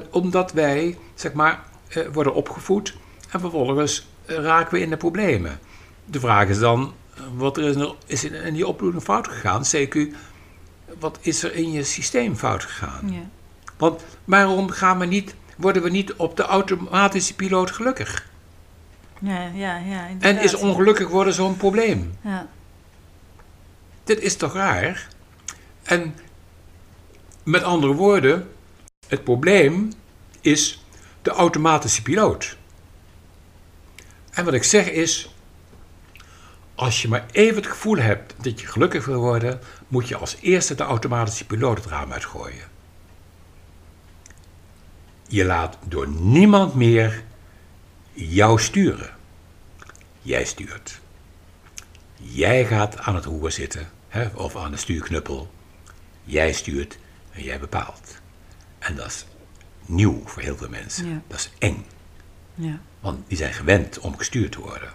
omdat 0.10 0.51
wij, 0.51 0.98
zeg 1.15 1.34
maar, 1.34 1.63
eh, 1.88 2.08
worden 2.13 2.34
opgevoed 2.34 2.96
en 3.30 3.39
vervolgens 3.39 4.08
eh, 4.25 4.36
raken 4.36 4.74
we 4.74 4.80
in 4.82 4.89
de 4.89 4.98
problemen. 4.98 5.60
De 6.06 6.20
vraag 6.20 6.48
is 6.48 6.60
dan, 6.60 6.94
eh, 7.15 7.22
wat 7.36 7.58
er 7.58 7.63
is, 7.63 7.75
er- 7.75 7.96
is 8.06 8.24
in 8.24 8.34
in 8.34 8.53
die 8.53 8.68
opvoeding 8.68 9.03
fout 9.03 9.27
gegaan? 9.27 9.63
CQ, 9.75 9.96
wat 11.00 11.18
is 11.22 11.44
er 11.44 11.56
in 11.56 11.72
je 11.72 11.84
systeem 11.84 12.36
fout 12.36 12.63
gegaan? 12.63 13.12
ja. 13.12 13.30
Want 13.81 14.03
waarom 14.25 14.69
gaan 14.69 15.00
we 15.00 15.05
niet, 15.05 15.35
worden 15.57 15.81
we 15.83 15.89
niet 15.89 16.13
op 16.13 16.38
de 16.38 16.43
automatische 16.43 17.35
piloot 17.35 17.71
gelukkig? 17.71 18.29
Ja, 19.19 19.50
ja, 19.53 19.77
ja, 19.77 20.09
En 20.19 20.41
is 20.41 20.53
ongelukkig 20.53 21.07
worden 21.09 21.33
zo'n 21.33 21.57
probleem? 21.57 22.17
Ja. 22.21 22.47
Dit 24.03 24.19
is 24.19 24.35
toch 24.35 24.53
raar? 24.53 25.07
En 25.83 26.15
met 27.43 27.63
andere 27.63 27.93
woorden, 27.93 28.51
het 29.07 29.23
probleem 29.23 29.91
is 30.41 30.85
de 31.21 31.29
automatische 31.29 32.01
piloot. 32.01 32.57
En 34.31 34.45
wat 34.45 34.53
ik 34.53 34.63
zeg 34.63 34.89
is, 34.89 35.35
als 36.75 37.01
je 37.01 37.07
maar 37.07 37.25
even 37.31 37.55
het 37.55 37.67
gevoel 37.67 37.97
hebt 37.97 38.33
dat 38.38 38.59
je 38.59 38.67
gelukkig 38.67 39.05
wil 39.05 39.19
worden, 39.19 39.59
moet 39.88 40.07
je 40.07 40.17
als 40.17 40.38
eerste 40.41 40.75
de 40.75 40.83
automatische 40.83 41.45
piloot 41.45 41.77
het 41.77 41.85
raam 41.85 42.11
uitgooien. 42.11 42.71
Je 45.31 45.45
laat 45.45 45.77
door 45.88 46.07
niemand 46.07 46.73
meer 46.73 47.23
jou 48.13 48.59
sturen. 48.59 49.09
Jij 50.21 50.45
stuurt. 50.45 51.00
Jij 52.15 52.65
gaat 52.65 52.97
aan 52.97 53.15
het 53.15 53.25
roer 53.25 53.51
zitten, 53.51 53.89
hè, 54.07 54.27
of 54.27 54.55
aan 54.55 54.71
de 54.71 54.77
stuurknuppel. 54.77 55.51
Jij 56.23 56.53
stuurt 56.53 56.97
en 57.31 57.43
jij 57.43 57.59
bepaalt. 57.59 58.19
En 58.79 58.95
dat 58.95 59.05
is 59.05 59.25
nieuw 59.85 60.21
voor 60.25 60.41
heel 60.41 60.57
veel 60.57 60.69
mensen. 60.69 61.09
Ja. 61.09 61.21
Dat 61.27 61.39
is 61.39 61.51
eng. 61.57 61.85
Ja. 62.55 62.79
Want 63.00 63.27
die 63.27 63.38
zijn 63.38 63.53
gewend 63.53 64.00
om 64.00 64.17
gestuurd 64.17 64.51
te 64.51 64.61
worden. 64.61 64.91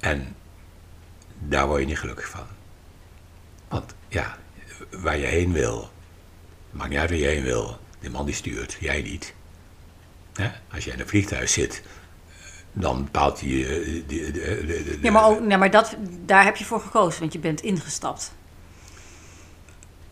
En 0.00 0.36
daar 1.38 1.66
word 1.66 1.80
je 1.80 1.86
niet 1.86 1.98
gelukkig 1.98 2.28
van. 2.28 2.46
Want 3.68 3.94
ja, 4.08 4.38
waar 4.90 5.18
je 5.18 5.26
heen 5.26 5.52
wil, 5.52 5.90
maakt 6.70 6.90
niet 6.90 6.98
uit 6.98 7.10
waar 7.10 7.18
je 7.18 7.26
heen 7.26 7.42
wil. 7.42 7.78
Die 8.00 8.10
man 8.10 8.26
die 8.26 8.34
stuurt, 8.34 8.76
jij 8.80 9.02
niet. 9.02 9.34
Hè? 10.34 10.48
Als 10.72 10.84
jij 10.84 10.94
in 10.94 11.00
een 11.00 11.08
vliegtuig 11.08 11.48
zit, 11.48 11.82
dan 12.72 13.04
bepaalt 13.04 13.40
hij... 13.40 13.48
eh, 13.50 13.84
de- 13.84 14.04
de- 14.06 14.32
de- 14.32 14.66
de- 14.66 14.84
de- 14.84 14.98
Ja, 15.02 15.10
maar, 15.10 15.24
ook, 15.26 15.40
nee, 15.40 15.56
maar 15.56 15.70
dat, 15.70 15.96
daar 16.26 16.44
heb 16.44 16.56
je 16.56 16.64
voor 16.64 16.80
gekozen, 16.80 17.20
want 17.20 17.32
je 17.32 17.38
bent 17.38 17.60
ingestapt. 17.60 18.32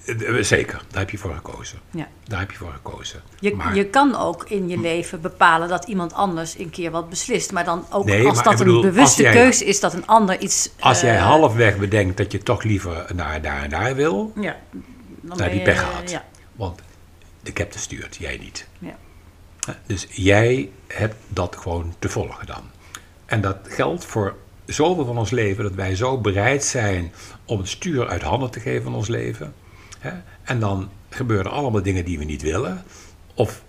Eh, 0.05 0.43
Zeker, 0.43 0.83
daar 0.90 0.99
heb 1.00 1.11
je 1.11 1.19
voor 1.19 1.35
gekozen. 1.35 1.78
Ja. 1.90 2.09
Daar 2.25 2.38
heb 2.40 2.50
je 2.50 2.57
voor 2.57 2.73
gekozen. 2.73 3.23
Je, 3.40 3.55
maar, 3.55 3.75
je 3.75 3.85
kan 3.87 4.16
ook 4.16 4.49
in 4.49 4.69
je 4.69 4.78
leven 4.78 5.21
bepalen 5.21 5.69
dat 5.69 5.85
iemand 5.85 6.12
anders 6.12 6.59
een 6.59 6.71
keer 6.71 6.90
wat 6.90 7.09
beslist. 7.09 7.52
Maar 7.52 7.64
dan 7.64 7.87
ook 7.90 8.05
Nee, 8.05 8.26
als 8.26 8.43
dat 8.43 8.61
een 8.61 8.81
bewuste 8.81 9.23
jij- 9.23 9.33
keuze 9.33 9.64
is 9.64 9.81
dat 9.81 9.93
een 9.95 10.07
ander 10.07 10.40
iets... 10.40 10.71
als 10.81 11.00
jij 11.00 11.16
eh, 11.16 11.23
halfweg 11.26 11.76
bedenkt 11.78 12.16
dat 12.16 12.33
je 12.33 12.38
toch 12.43 12.62
liever 12.62 13.07
naar 13.14 13.43
daar 13.43 13.62
en 13.62 13.71
daar 13.71 13.95
wil, 13.95 14.33
Ja, 14.40 14.57
dan 15.21 15.40
heb 15.43 15.52
je 15.52 15.59
je- 15.59 15.64
pech 15.64 15.78
gehad. 15.81 16.11
Ja, 16.11 16.25
Want 16.57 16.81
de 17.46 17.52
captain 17.52 17.82
stuurt, 17.82 18.16
jij 18.16 18.36
niet. 18.36 18.66
ja. 18.78 18.96
Dus 19.86 20.06
jij 20.10 20.70
hebt 20.86 21.16
dat 21.28 21.56
gewoon 21.56 21.94
te 21.98 22.08
volgen 22.08 22.46
dan. 22.46 22.62
En 23.24 23.40
dat 23.40 23.56
geldt 23.62 24.04
voor 24.04 24.36
zoveel 24.64 25.04
van 25.04 25.18
ons 25.18 25.30
leven, 25.30 25.64
dat 25.64 25.74
wij 25.74 25.96
zo 25.96 26.20
bereid 26.20 26.64
zijn 26.64 27.12
om 27.44 27.58
het 27.58 27.68
stuur 27.68 28.08
uit 28.08 28.22
handen 28.22 28.50
te 28.50 28.60
geven 28.60 28.82
van 28.82 28.94
ons 28.94 29.08
leven. 29.08 29.54
Hè? 29.98 30.12
En 30.42 30.60
dan 30.60 30.90
gebeuren 31.08 31.50
allemaal 31.50 31.82
dingen 31.82 32.04
die 32.04 32.18
we 32.18 32.24
niet 32.24 32.42
willen, 32.42 32.84
of 33.34 33.62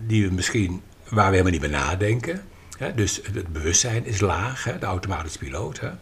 die 0.00 0.28
we 0.28 0.34
misschien, 0.34 0.82
waar 1.08 1.30
we 1.30 1.36
helemaal 1.36 1.52
niet 1.52 1.70
bij 1.70 1.80
nadenken. 1.80 2.42
Hè? 2.78 2.94
Dus 2.94 3.20
het 3.32 3.52
bewustzijn 3.52 4.06
is 4.06 4.20
laag, 4.20 4.64
hè? 4.64 4.78
de 4.78 4.86
automatische 4.86 5.38
piloot. 5.38 5.78
En 5.78 5.92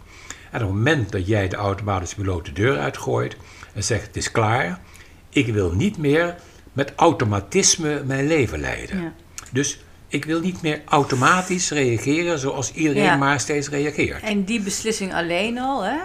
op 0.51 0.69
het 0.69 0.77
moment 0.77 1.13
dat 1.13 1.27
jij 1.27 1.49
de 1.49 1.57
automatische 1.57 2.17
piloot 2.17 2.45
de 2.45 2.53
deur 2.53 2.79
uitgooit 2.79 3.37
en 3.75 3.85
zegt: 3.85 4.07
Het 4.07 4.17
is 4.17 4.31
klaar, 4.31 4.81
ik 5.29 5.47
wil 5.47 5.73
niet 5.73 5.99
meer 5.99 6.37
met 6.75 6.93
automatisme 6.97 8.03
mijn 8.05 8.27
leven 8.27 8.61
leiden. 8.61 9.03
Ja. 9.03 9.13
Dus 9.51 9.79
ik 10.09 10.25
wil 10.25 10.41
niet 10.41 10.63
meer 10.63 10.83
automatisch 10.85 11.71
reageren 11.71 12.39
zoals 12.39 12.73
iedereen 12.73 13.03
Ja. 13.03 13.17
maar 13.17 13.41
steeds 13.41 13.69
reageert. 13.69 14.23
En 14.23 14.45
die 14.45 14.61
beslissing 14.61 15.15
alleen 15.15 15.59
al, 15.59 15.85
hè? 15.85 15.97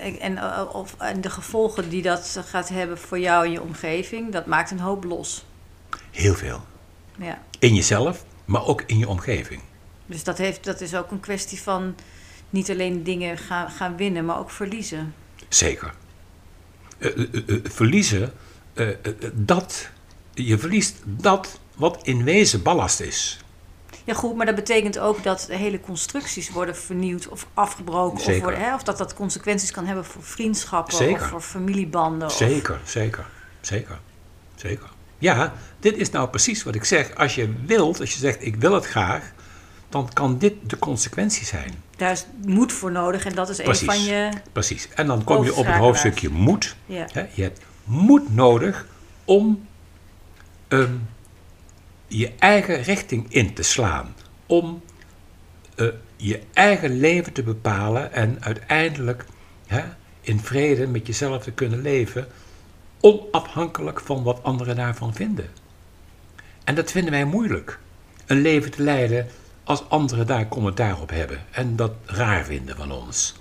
En, 0.00 0.20
en, 0.20 0.36
eh, 0.38 0.62
of, 0.72 0.94
en 0.98 1.20
de 1.20 1.30
gevolgen 1.30 1.88
die 1.88 2.02
dat 2.02 2.40
gaat 2.46 2.68
hebben 2.68 2.98
voor 2.98 3.18
jou 3.18 3.44
en 3.44 3.50
je 3.52 3.62
omgeving, 3.62 4.32
dat 4.32 4.46
maakt 4.46 4.70
een 4.70 4.80
hoop 4.80 5.04
los. 5.04 5.44
Heel 6.10 6.34
veel. 6.34 6.64
Ja. 7.18 7.42
In 7.58 7.74
jezelf, 7.74 8.24
maar 8.44 8.64
ook 8.66 8.82
in 8.86 8.98
je 8.98 9.08
omgeving. 9.08 9.60
Dus 10.06 10.24
dat, 10.24 10.38
heeft, 10.38 10.64
dat 10.64 10.80
is 10.80 10.94
ook 10.94 11.10
een 11.10 11.20
kwestie 11.20 11.60
van 11.62 11.94
niet 12.50 12.70
alleen 12.70 13.02
dingen 13.02 13.38
gaan, 13.38 13.70
gaan 13.70 13.96
winnen, 13.96 14.24
maar 14.24 14.38
ook 14.38 14.50
verliezen. 14.50 15.14
Zeker. 15.48 15.94
Eh, 16.98 17.10
eh, 17.10 17.18
eh, 17.34 17.42
eh, 17.48 17.60
verliezen, 17.64 18.32
eh, 18.74 18.88
eh, 18.88 18.94
eh, 19.04 19.30
dat, 19.32 19.88
je 20.34 20.58
verliest 20.58 20.94
dat 21.04 21.58
wat 21.76 21.98
in 22.02 22.24
wezen 22.24 22.62
ballast 22.62 23.00
is. 23.00 23.38
Ja, 24.04 24.14
goed, 24.14 24.36
maar 24.36 24.46
dat 24.46 24.54
betekent 24.54 24.98
ook 24.98 25.22
dat 25.22 25.46
hele 25.50 25.80
constructies 25.80 26.50
worden 26.50 26.76
vernieuwd 26.76 27.28
of 27.28 27.46
afgebroken. 27.54 28.18
Of, 28.18 28.40
worden, 28.40 28.60
hè, 28.60 28.74
of 28.74 28.82
dat 28.82 28.98
dat 28.98 29.14
consequenties 29.14 29.70
kan 29.70 29.86
hebben 29.86 30.04
voor 30.04 30.22
vriendschappen 30.22 30.96
Zeker. 30.96 31.22
of 31.22 31.28
voor 31.28 31.40
familiebanden. 31.40 32.28
Of, 32.28 32.34
Zeker, 32.34 32.80
zeker, 32.84 33.26
zeker, 33.60 33.98
zeker. 34.54 34.88
Ja, 35.18 35.52
dit 35.80 35.96
is 35.96 36.10
nou 36.10 36.28
precies 36.28 36.62
wat 36.62 36.74
ik 36.74 36.84
zeg. 36.84 37.14
Als 37.14 37.34
je 37.34 37.52
wilt, 37.66 38.00
als 38.00 38.12
je 38.12 38.18
zegt 38.18 38.46
ik 38.46 38.56
wil 38.56 38.72
het 38.74 38.86
graag, 38.86 39.32
dan 39.88 40.08
kan 40.12 40.38
dit 40.38 40.54
de 40.66 40.78
consequentie 40.78 41.46
zijn. 41.46 41.82
daar 41.96 42.12
is 42.12 42.26
moed 42.46 42.72
voor 42.72 42.92
nodig 42.92 43.24
en 43.24 43.34
dat 43.34 43.48
is 43.48 43.56
Precies. 43.56 43.80
een 43.80 43.86
van 43.86 44.02
je... 44.02 44.28
Precies. 44.52 44.88
En 44.94 45.06
dan 45.06 45.24
kom 45.24 45.44
je 45.44 45.54
op 45.54 45.66
het 45.66 45.74
hoofdstukje 45.76 46.28
moed. 46.28 46.76
Ja. 46.86 47.06
Hè, 47.12 47.26
Je 47.34 47.42
hebt 47.42 47.60
moed 47.84 48.34
nodig 48.34 48.86
om 49.24 49.66
ehm, 50.80 50.94
je 52.06 52.32
eigen 52.38 52.82
richting 52.82 53.32
in 53.32 53.54
te 53.54 53.62
slaan. 53.62 54.14
Om 54.46 54.82
eh, 55.76 55.86
je 56.16 56.40
eigen 56.52 56.98
leven 56.98 57.32
te 57.32 57.42
bepalen 57.42 58.12
en 58.12 58.36
uiteindelijk 58.40 59.24
hè, 59.66 59.82
in 60.20 60.40
vrede 60.40 60.86
met 60.86 61.06
jezelf 61.06 61.42
te 61.42 61.52
kunnen 61.52 61.82
leven. 61.82 62.26
Onafhankelijk 63.00 64.00
van 64.00 64.22
wat 64.22 64.42
anderen 64.42 64.76
daarvan 64.76 65.14
vinden. 65.14 65.50
En 66.64 66.74
dat 66.74 66.90
vinden 66.90 67.12
wij 67.12 67.24
moeilijk. 67.24 67.78
Een 68.26 68.40
leven 68.40 68.70
te 68.70 68.82
leiden 68.82 69.26
als 69.64 69.88
anderen 69.88 70.26
daar 70.26 70.48
commentaar 70.48 71.00
op 71.00 71.10
hebben 71.10 71.44
en 71.50 71.76
dat 71.76 71.92
raar 72.04 72.44
vinden 72.44 72.76
van 72.76 72.92
ons. 72.92 73.34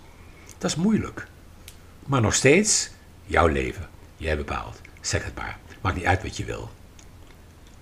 Dat 0.58 0.72
is 0.72 0.78
moeilijk. 0.78 1.28
Maar 2.06 2.22
nog 2.22 2.34
steeds, 2.34 2.90
jouw 3.26 3.48
leven. 3.48 3.88
Jij 4.18 4.38
bepaalt. 4.38 4.82
Zeg 5.02 5.24
het 5.24 5.36
maar. 5.36 5.58
Maakt 5.82 5.96
niet 5.96 6.06
uit 6.06 6.24
wat 6.24 6.38
je 6.38 6.46
wil. 6.46 6.70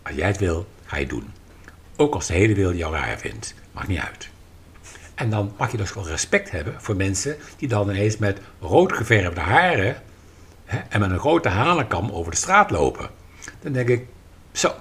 Als 0.04 0.16
jij 0.16 0.28
het 0.28 0.38
wil, 0.38 0.68
ga 0.86 0.96
je 0.96 1.02
het 1.02 1.12
doen. 1.12 1.34
Ook 1.96 2.14
als 2.14 2.28
de 2.28 2.34
hele 2.34 2.54
wereld 2.54 2.78
jou 2.78 2.96
raar 2.96 3.18
vindt. 3.18 3.54
Maakt 3.72 3.88
niet 3.88 4.00
uit. 4.00 4.30
En 5.16 5.30
dan 5.30 5.54
mag 5.58 5.72
je 5.72 5.78
dus 5.78 5.94
wel 5.94 6.08
respect 6.08 6.52
hebben 6.52 6.82
voor 6.82 6.96
mensen 6.96 7.38
die 7.58 7.68
dan 7.68 7.90
ineens 7.90 8.18
met 8.18 8.40
rood 8.60 8.94
geverfde 8.94 9.42
haren 9.42 10.02
hè, 10.66 10.78
en 10.90 11.00
met 11.00 11.12
een 11.12 11.20
grote 11.20 11.50
halenkam 11.50 12.10
over 12.12 12.32
de 12.32 12.38
straat 12.38 12.72
lopen. 12.72 13.10
Dan 13.60 13.72
denk 13.72 13.90
ik, 13.90 14.06
zo, 14.52 14.72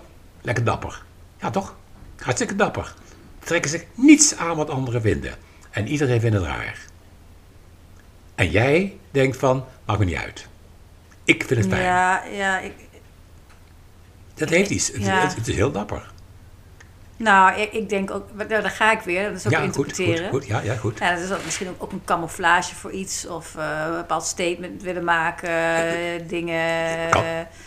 lekker 0.41 0.65
dapper. 0.65 1.03
Ja 1.41 1.51
toch? 1.51 1.77
Hartstikke 2.21 2.57
dapper. 2.57 2.95
Trekken 3.39 3.71
zich 3.71 3.85
niets 3.95 4.37
aan 4.37 4.57
wat 4.57 4.71
anderen 4.71 5.01
vinden. 5.01 5.35
En 5.71 5.89
iedereen 5.89 6.21
vindt 6.21 6.37
het 6.37 6.45
raar. 6.45 6.79
En 8.35 8.51
jij 8.51 8.97
denkt 9.11 9.37
van, 9.37 9.65
maakt 9.85 9.99
me 9.99 10.05
niet 10.05 10.17
uit. 10.17 10.49
Ik 11.25 11.45
vind 11.45 11.61
het 11.61 11.69
fijn. 11.69 11.83
Ja, 11.83 12.25
ja 12.25 12.59
ik, 12.59 12.73
Dat 14.41 14.49
heeft 14.49 14.71
iets. 14.71 14.87
Het, 14.93 15.03
Ja. 15.03 15.21
het, 15.21 15.35
het 15.35 15.49
is 15.49 15.55
heel 15.55 15.71
dapper. 15.73 16.11
nou, 17.17 17.61
ik, 17.61 17.73
ik 17.73 17.89
denk 17.89 18.11
ook... 18.11 18.29
nou, 18.35 18.49
daar 18.49 18.71
ga 18.71 18.93
ik 18.93 19.01
weer, 19.01 19.29
dat 19.29 19.37
is 19.39 19.47
ook 19.47 19.53
Ja, 19.53 19.59
goed, 19.59 19.67
interpreteren. 19.67 20.31
goed, 20.31 20.41
goed. 20.41 20.47
Ja, 20.49 20.61
ja, 20.61 20.77
goed. 20.77 20.99
Ja, 20.99 21.15
dat 21.15 21.23
is 21.25 21.31
ook 21.33 21.45
misschien 21.45 21.69
ook, 21.69 21.83
ook 21.83 21.93
een 21.93 22.05
camouflage 22.05 22.75
voor 22.75 22.91
iets 22.93 23.27
of 23.27 23.55
eh, 23.57 23.85
een 23.87 23.97
bepaald 23.97 24.25
statement 24.25 24.83
willen 24.83 25.05
maken, 25.05 25.49
eh, 25.49 26.29
dingen, 26.29 27.11
Kan. 27.11 27.25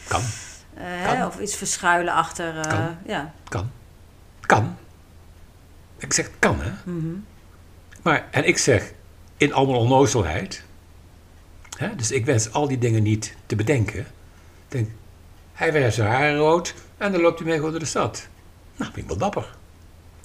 Kan, 0.07 0.21
eh, 0.73 1.05
Kan. 1.05 1.27
of 1.27 1.39
iets 1.39 1.55
verschuilen 1.55 2.13
achter. 2.13 2.67
Kan. 2.67 2.97
Ja. 3.05 3.33
kan. 3.49 3.71
Kan. 4.41 4.77
Ik 5.97 6.13
zeg, 6.13 6.29
kan, 6.39 6.61
hè. 6.61 6.71
Mhm. 6.91 7.13
Maar, 8.01 8.27
en 8.31 8.47
ik 8.47 8.57
zeg, 8.57 8.91
in 9.37 9.53
allemaal 9.53 9.79
onnozelheid. 9.79 10.63
Hè, 11.77 11.95
dus 11.95 12.11
ik 12.11 12.25
wens 12.25 12.51
al 12.53 12.67
die 12.67 12.77
dingen 12.77 13.03
niet 13.03 13.35
te 13.45 13.55
bedenken. 13.55 13.99
Ik 13.99 14.05
denk, 14.67 14.89
hij 15.53 15.71
verft 15.71 15.95
zijn 15.95 16.07
haren 16.07 16.37
rood 16.37 16.73
en 16.97 17.11
dan 17.11 17.21
loopt 17.21 17.39
hij 17.39 17.47
mee 17.47 17.59
door 17.59 17.79
de 17.79 17.85
stad. 17.85 18.27
Nou, 18.75 18.91
vind 18.91 19.03
ik 19.03 19.07
wel 19.07 19.17
dapper. 19.17 19.55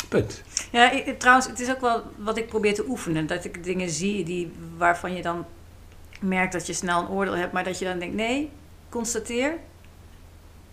Punt. 0.09 0.43
Ja, 0.71 1.03
trouwens, 1.19 1.47
het 1.47 1.61
is 1.61 1.71
ook 1.71 1.81
wel 1.81 2.03
wat 2.17 2.37
ik 2.37 2.49
probeer 2.49 2.75
te 2.75 2.85
oefenen. 2.89 3.27
Dat 3.27 3.45
ik 3.45 3.65
dingen 3.65 3.91
zie 3.91 4.25
die, 4.25 4.53
waarvan 4.77 5.15
je 5.15 5.23
dan 5.23 5.47
merkt 6.21 6.53
dat 6.53 6.67
je 6.67 6.73
snel 6.73 7.01
een 7.01 7.09
oordeel 7.09 7.37
hebt, 7.37 7.53
maar 7.53 7.65
dat 7.65 7.79
je 7.79 7.85
dan 7.85 7.99
denkt: 7.99 8.15
nee, 8.15 8.51
constateer. 8.89 9.59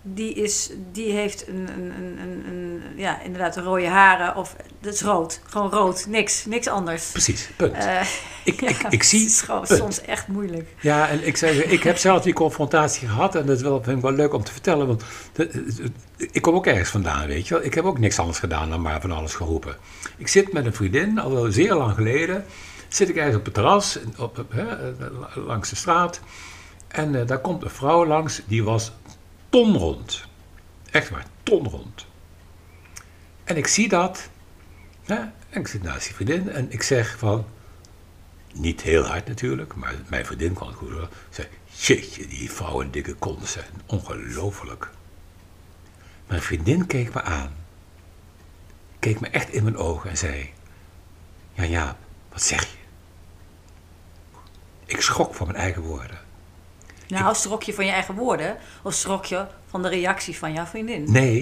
Die, 0.07 0.33
is, 0.33 0.69
die 0.91 1.11
heeft 1.11 1.47
een, 1.47 1.55
een, 1.75 1.91
een, 1.97 2.19
een, 2.19 2.43
een- 2.47 2.81
ja, 2.95 3.21
inderdaad 3.21 3.57
rode 3.57 3.87
haren 3.87 4.35
of 4.35 4.55
dat 4.81 4.93
is 4.93 5.01
rood. 5.01 5.39
Gewoon 5.45 5.69
rood, 5.71 6.05
niks, 6.07 6.45
niks 6.45 6.67
anders. 6.67 7.11
Precies, 7.11 7.49
punt. 7.55 7.73
Eh, 7.73 8.01
ik, 8.43 8.61
ik, 8.61 8.69
ja, 8.81 8.89
ik 8.89 9.03
zie 9.03 9.23
Het 9.25 9.45
punt. 9.47 9.67
soms 9.79 10.01
echt 10.01 10.27
moeilijk. 10.27 10.67
Ja, 10.81 11.09
en 11.09 11.27
ik, 11.27 11.37
zeg, 11.37 11.63
ik 11.65 11.83
heb 11.83 11.97
zelf 11.97 12.21
die 12.23 12.33
confrontatie 12.33 13.07
gehad 13.07 13.35
en 13.35 13.45
dat 13.45 13.55
is 13.55 13.61
wel, 13.63 13.83
vind 13.83 13.97
ik 13.97 14.03
wel 14.03 14.11
leuk 14.11 14.33
om 14.33 14.43
te 14.43 14.51
vertellen. 14.51 14.87
Want 14.87 15.03
de- 15.33 15.91
ik 16.17 16.41
kom 16.41 16.55
ook 16.55 16.65
ergens 16.67 16.89
vandaan, 16.89 17.27
weet 17.27 17.47
je 17.47 17.53
wel. 17.53 17.63
Ik 17.63 17.73
heb 17.73 17.85
ook 17.85 17.99
niks 17.99 18.19
anders 18.19 18.39
gedaan 18.39 18.69
dan 18.69 18.81
maar 18.81 19.01
van 19.01 19.11
alles 19.11 19.33
geroepen. 19.33 19.75
Ik 20.17 20.27
zit 20.27 20.53
met 20.53 20.65
een 20.65 20.73
vriendin, 20.73 21.19
al 21.19 21.31
wel 21.31 21.51
zeer 21.51 21.73
lang 21.73 21.93
geleden, 21.95 22.45
zit 22.87 23.09
ik 23.09 23.15
ergens 23.15 23.35
op 23.35 23.45
het 23.45 23.53
terras, 23.53 23.99
op, 24.17 24.37
op, 24.39 24.51
hè, 24.51 24.65
langs 25.41 25.69
de 25.69 25.75
straat. 25.75 26.19
En 26.87 27.15
eh, 27.19 27.27
daar 27.27 27.39
komt 27.39 27.63
een 27.63 27.69
vrouw 27.69 28.05
langs, 28.05 28.41
die 28.47 28.63
was 28.63 28.91
tonrond. 29.55 30.25
Echt 30.91 31.09
waar, 31.09 31.25
tonrond. 31.43 32.05
En 33.43 33.57
ik 33.57 33.67
zie 33.67 33.87
dat, 33.87 34.29
hè, 35.03 35.15
en 35.49 35.59
ik 35.59 35.67
zit 35.67 35.83
naast 35.83 36.05
die 36.05 36.15
vriendin 36.15 36.49
en 36.49 36.71
ik 36.71 36.81
zeg 36.81 37.17
van, 37.17 37.45
niet 38.53 38.81
heel 38.81 39.03
hard 39.03 39.27
natuurlijk, 39.27 39.75
maar 39.75 39.95
mijn 40.07 40.25
vriendin 40.25 40.53
kon 40.53 40.67
het 40.67 40.75
goed. 40.75 40.93
Zei, 41.29 41.47
jeetje, 41.77 42.27
die 42.27 42.51
vrouwen 42.51 42.91
dikke 42.91 43.13
konden 43.13 43.47
zijn. 43.47 43.81
Ongelooflijk. 43.85 44.89
Mijn 46.27 46.41
vriendin 46.41 46.87
keek 46.87 47.13
me 47.13 47.21
aan. 47.21 47.55
Keek 48.99 49.19
me 49.19 49.27
echt 49.27 49.49
in 49.49 49.63
mijn 49.63 49.77
ogen 49.77 50.09
en 50.09 50.17
zei... 50.17 50.53
Ja, 51.53 51.63
ja, 51.63 51.97
wat 52.29 52.41
zeg 52.41 52.61
je? 52.61 52.77
Ik 54.85 55.01
schrok 55.01 55.33
van 55.33 55.47
mijn 55.47 55.59
eigen 55.59 55.81
woorden. 55.81 56.24
Nou, 57.19 57.35
schrok 57.35 57.63
je 57.63 57.73
van 57.73 57.85
je 57.85 57.91
eigen 57.91 58.15
woorden 58.15 58.57
of 58.83 58.93
schrok 58.93 59.25
je 59.25 59.45
van 59.69 59.81
de 59.81 59.89
reactie 59.89 60.37
van 60.37 60.53
jouw 60.53 60.65
vriendin? 60.65 61.11
Nee. 61.11 61.37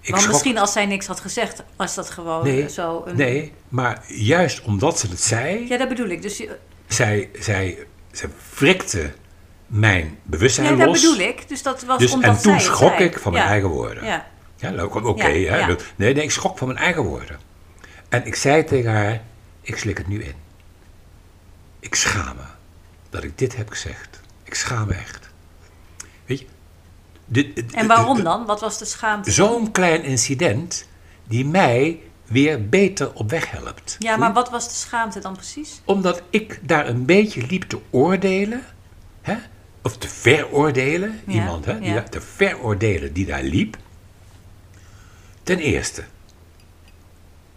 Ik 0.00 0.08
Want 0.08 0.20
schrok- 0.22 0.32
misschien 0.34 0.58
als 0.58 0.72
zij 0.72 0.86
niks 0.86 1.06
had 1.06 1.20
gezegd, 1.20 1.62
was 1.76 1.94
dat 1.94 2.10
gewoon 2.10 2.44
Nee, 2.44 2.68
zo 2.70 3.02
een... 3.06 3.16
nee, 3.16 3.52
maar 3.68 4.02
juist 4.06 4.62
omdat 4.62 4.98
ze 4.98 5.06
het 5.08 5.20
zei, 5.20 5.68
Ja, 5.68 5.78
dat 5.78 5.88
bedoel 5.88 6.08
ik. 6.08 6.22
Dus 6.22 6.36
je- 6.36 6.58
zij, 6.86 7.30
zij, 7.38 7.86
zij 8.12 8.28
wrikte 8.54 9.12
mijn 9.66 10.18
bewustzijn 10.22 10.66
ja, 10.70 10.76
dat 10.76 10.86
los. 10.86 11.00
bedoel 11.00 11.18
ik. 11.26 11.48
Dus 11.48 11.62
dat 11.62 11.82
was 11.84 11.98
Dus, 11.98 12.12
omdat 12.12 12.28
en 12.30 12.34
toen 12.34 12.42
zij 12.42 12.52
het 12.52 12.62
schrok 12.62 12.92
zei. 12.96 13.04
ik 13.04 13.18
van 13.18 13.32
mijn 13.32 13.44
eigen 13.44 13.68
woorden. 13.68 14.04
Ja. 14.04 14.26
Ja, 14.56 14.84
oké, 14.84 15.26
ja. 15.26 15.66
Nee, 15.96 16.14
nee, 16.14 16.24
ik 16.24 16.30
schrok 16.30 16.58
van 16.58 16.66
mijn 16.68 16.78
eigen 16.80 17.02
woorden. 17.02 17.38
En 18.08 18.26
ik 18.26 18.34
zei 18.34 18.64
tegen 18.64 18.92
haar, 18.92 19.22
ik 19.60 19.76
slik 19.78 19.98
het 19.98 20.08
nu 20.08 20.22
in. 20.22 20.34
Ik 21.80 21.94
schaam 21.94 22.36
me 22.36 22.42
dat 23.10 23.22
ik 23.22 23.38
dit 23.38 23.56
heb 23.56 23.68
gezegd. 23.70 24.20
Ik 24.52 24.58
schaam 24.58 24.86
me 24.88 24.94
echt. 24.94 25.30
Weet 26.26 26.44
je? 27.30 27.54
En 27.74 27.86
waarom 27.86 28.22
dan? 28.22 28.46
Wat 28.46 28.60
was 28.60 28.78
de 28.78 28.84
schaamte? 28.84 29.30
Zo'n 29.30 29.70
klein 29.70 30.02
incident 30.04 30.88
die 31.24 31.44
mij 31.46 32.00
weer 32.24 32.68
beter 32.68 33.12
op 33.14 33.30
weg 33.30 33.50
helpt. 33.50 33.96
Ja, 33.98 34.16
maar 34.16 34.32
wat 34.32 34.50
was 34.50 34.68
de 34.68 34.74
schaamte 34.74 35.20
dan 35.20 35.34
precies? 35.34 35.80
Omdat 35.84 36.22
ik 36.30 36.60
daar 36.68 36.88
een 36.88 37.04
beetje 37.04 37.46
liep 37.46 37.62
te 37.62 37.80
oordelen, 37.90 38.64
hè? 39.22 39.36
of 39.82 39.96
te 39.96 40.08
veroordelen, 40.08 41.20
Ja, 41.26 41.32
iemand, 41.32 41.64
hè? 41.64 41.72
Ja. 41.76 42.02
te 42.02 42.20
veroordelen 42.20 43.12
die 43.12 43.26
daar 43.26 43.42
liep. 43.42 43.76
Ten 45.42 45.58
eerste, 45.58 46.04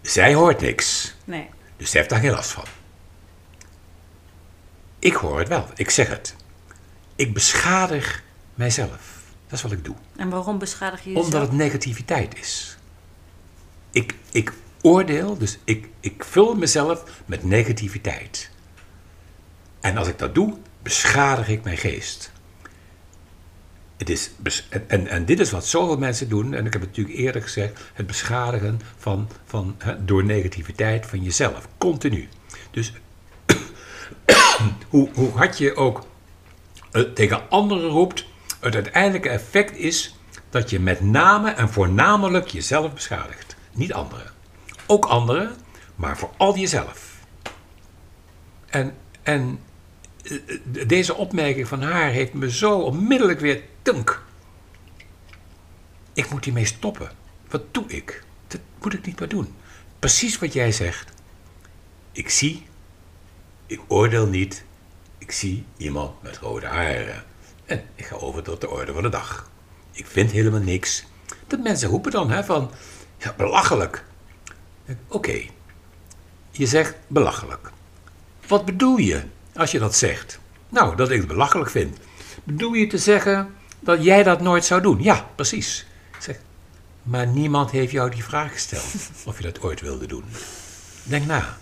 zij 0.02 0.34
hoort 0.34 0.62
niks, 0.62 1.16
Nee. 1.24 1.50
dus 1.78 1.90
zij 1.90 2.00
heeft 2.00 2.12
daar 2.12 2.22
geen 2.22 2.32
last 2.32 2.52
van. 2.52 2.64
Ik 5.00 5.14
hoor 5.14 5.40
het 5.40 5.48
wel, 5.48 5.68
ik 5.76 5.90
zeg 5.90 6.08
het. 6.10 6.36
Ik 7.16 7.34
beschadig 7.34 8.24
mijzelf. 8.56 9.24
Dat 9.48 9.58
is 9.58 9.62
wat 9.62 9.72
ik 9.72 9.86
doe. 9.86 9.96
En 10.16 10.30
waarom 10.30 10.58
beschadig 10.58 11.04
je 11.04 11.10
jezelf? 11.10 11.26
Omdat 11.26 11.42
het 11.42 11.52
negativiteit 11.52 12.38
is. 12.38 12.78
Ik, 13.92 14.16
ik 14.32 14.54
oordeel, 14.82 15.38
dus 15.38 15.58
ik, 15.64 15.90
ik 16.00 16.24
vul 16.24 16.56
mezelf 16.56 17.22
met 17.26 17.44
negativiteit. 17.44 18.50
En 19.82 19.98
als 19.98 20.08
ik 20.08 20.18
dat 20.18 20.36
doe, 20.36 20.58
beschadig 20.82 21.48
ik 21.48 21.64
mijn 21.64 21.78
geest. 21.78 22.32
Het 23.98 24.10
is 24.10 24.32
en, 24.88 25.08
en, 25.08 25.26
dit 25.26 25.40
is 25.40 25.52
wat 25.52 25.66
zoveel 25.66 25.98
mensen 25.98 26.30
doen, 26.30 26.54
en 26.54 26.66
ik 26.66 26.74
heb 26.74 26.82
het 26.82 26.90
natuurlijk 26.90 27.18
eerder 27.18 27.42
gezegd, 27.42 27.82
het 27.94 28.08
beschadigen 28.08 28.82
van, 28.98 29.30
van, 29.46 29.76
hè, 29.78 30.06
door 30.06 30.24
negativiteit 30.24 31.06
van 31.06 31.24
jezelf, 31.24 31.68
continu. 31.78 32.28
Dus 32.72 32.94
hoe, 34.90 35.10
hoe 35.14 35.32
hard 35.32 35.58
je 35.58 35.76
ook 35.76 36.06
tegen 37.14 37.50
anderen 37.50 37.90
roept, 37.90 38.26
het 38.60 38.76
uiteindelijke 38.76 39.30
effect 39.30 39.78
is 39.78 40.16
dat 40.50 40.70
je 40.70 40.80
met 40.80 41.02
name 41.02 41.50
en 41.52 41.70
voornamelijk 41.70 42.48
jezelf 42.48 42.94
beschadigt. 42.94 43.56
Niet 43.74 43.94
anderen. 43.94 44.32
Ook 44.86 45.06
anderen, 45.06 45.56
maar 45.96 46.18
vooral 46.18 46.58
jezelf. 46.58 47.16
En, 48.66 48.96
en 49.24 49.60
eh, 50.24 50.36
eh, 50.36 50.88
deze 50.88 51.16
opmerking 51.16 51.68
van 51.68 51.82
haar 51.82 52.10
heeft 52.10 52.34
me 52.34 52.52
zo 52.52 52.80
onmiddellijk 52.80 53.40
weer 53.40 53.62
tunk. 53.82 54.24
Ik 56.14 56.30
moet 56.30 56.46
hiermee 56.46 56.66
stoppen. 56.66 57.12
Wat 57.50 57.74
doe 57.74 57.86
ik? 57.88 58.24
Dat 58.48 58.62
moet 58.82 58.94
ik 58.94 59.06
niet 59.06 59.20
meer 59.20 59.30
doen. 59.30 59.56
Precies 60.00 60.40
wat 60.40 60.54
jij 60.54 60.72
zegt. 60.72 61.12
Ik 62.12 62.30
zie, 62.30 62.66
ik 63.66 63.82
oordeel 63.88 64.28
niet, 64.28 64.66
ik 65.26 65.32
zie 65.32 65.66
iemand 65.78 66.22
met 66.22 66.38
rode 66.38 66.66
haren. 66.66 67.24
En 67.66 67.84
ik 67.96 68.06
ga 68.06 68.16
over 68.16 68.44
tot 68.44 68.62
de 68.62 68.70
orde 68.70 68.94
van 68.94 69.04
de 69.04 69.10
dag. 69.10 69.50
Ik 69.92 70.06
vind 70.06 70.32
helemaal 70.32 70.60
niks. 70.60 71.06
De 71.48 71.58
mensen 71.58 71.90
roepen 71.90 72.12
dan 72.12 72.30
hè, 72.32 72.44
van, 72.44 72.72
ja, 73.18 73.34
belachelijk. 73.38 74.04
Oké, 75.08 75.42
je 76.52 76.66
zegt 76.66 76.96
belachelijk. 77.08 77.72
Wat 78.48 78.66
bedoel 78.66 78.98
je 78.98 79.24
als 79.56 79.72
je 79.72 79.80
dat 79.80 79.96
zegt? 79.96 80.40
Nou, 80.70 80.96
dat 80.96 81.12
ik 81.12 81.18
het 81.18 81.28
belachelijk 81.28 81.70
vind. 81.70 81.98
Bedoel 82.44 82.74
je 82.74 82.88
te 82.88 82.98
zeggen 82.98 83.56
dat 83.80 84.04
jij 84.04 84.24
dat 84.24 84.42
nooit 84.42 84.66
zou 84.66 84.82
doen? 84.82 85.04
Ja, 85.04 85.30
precies. 85.36 85.86
Ik 86.16 86.22
zeg, 86.22 86.40
maar 87.04 87.28
niemand 87.28 87.72
heeft 87.72 87.92
jou 87.92 88.10
die 88.10 88.24
vraag 88.24 88.52
gesteld 88.52 89.10
of 89.26 89.38
je 89.38 89.44
dat 89.44 89.62
ooit 89.62 89.82
wilde 89.82 90.08
doen. 90.08 90.24
Denk 91.04 91.26
na. 91.26 91.58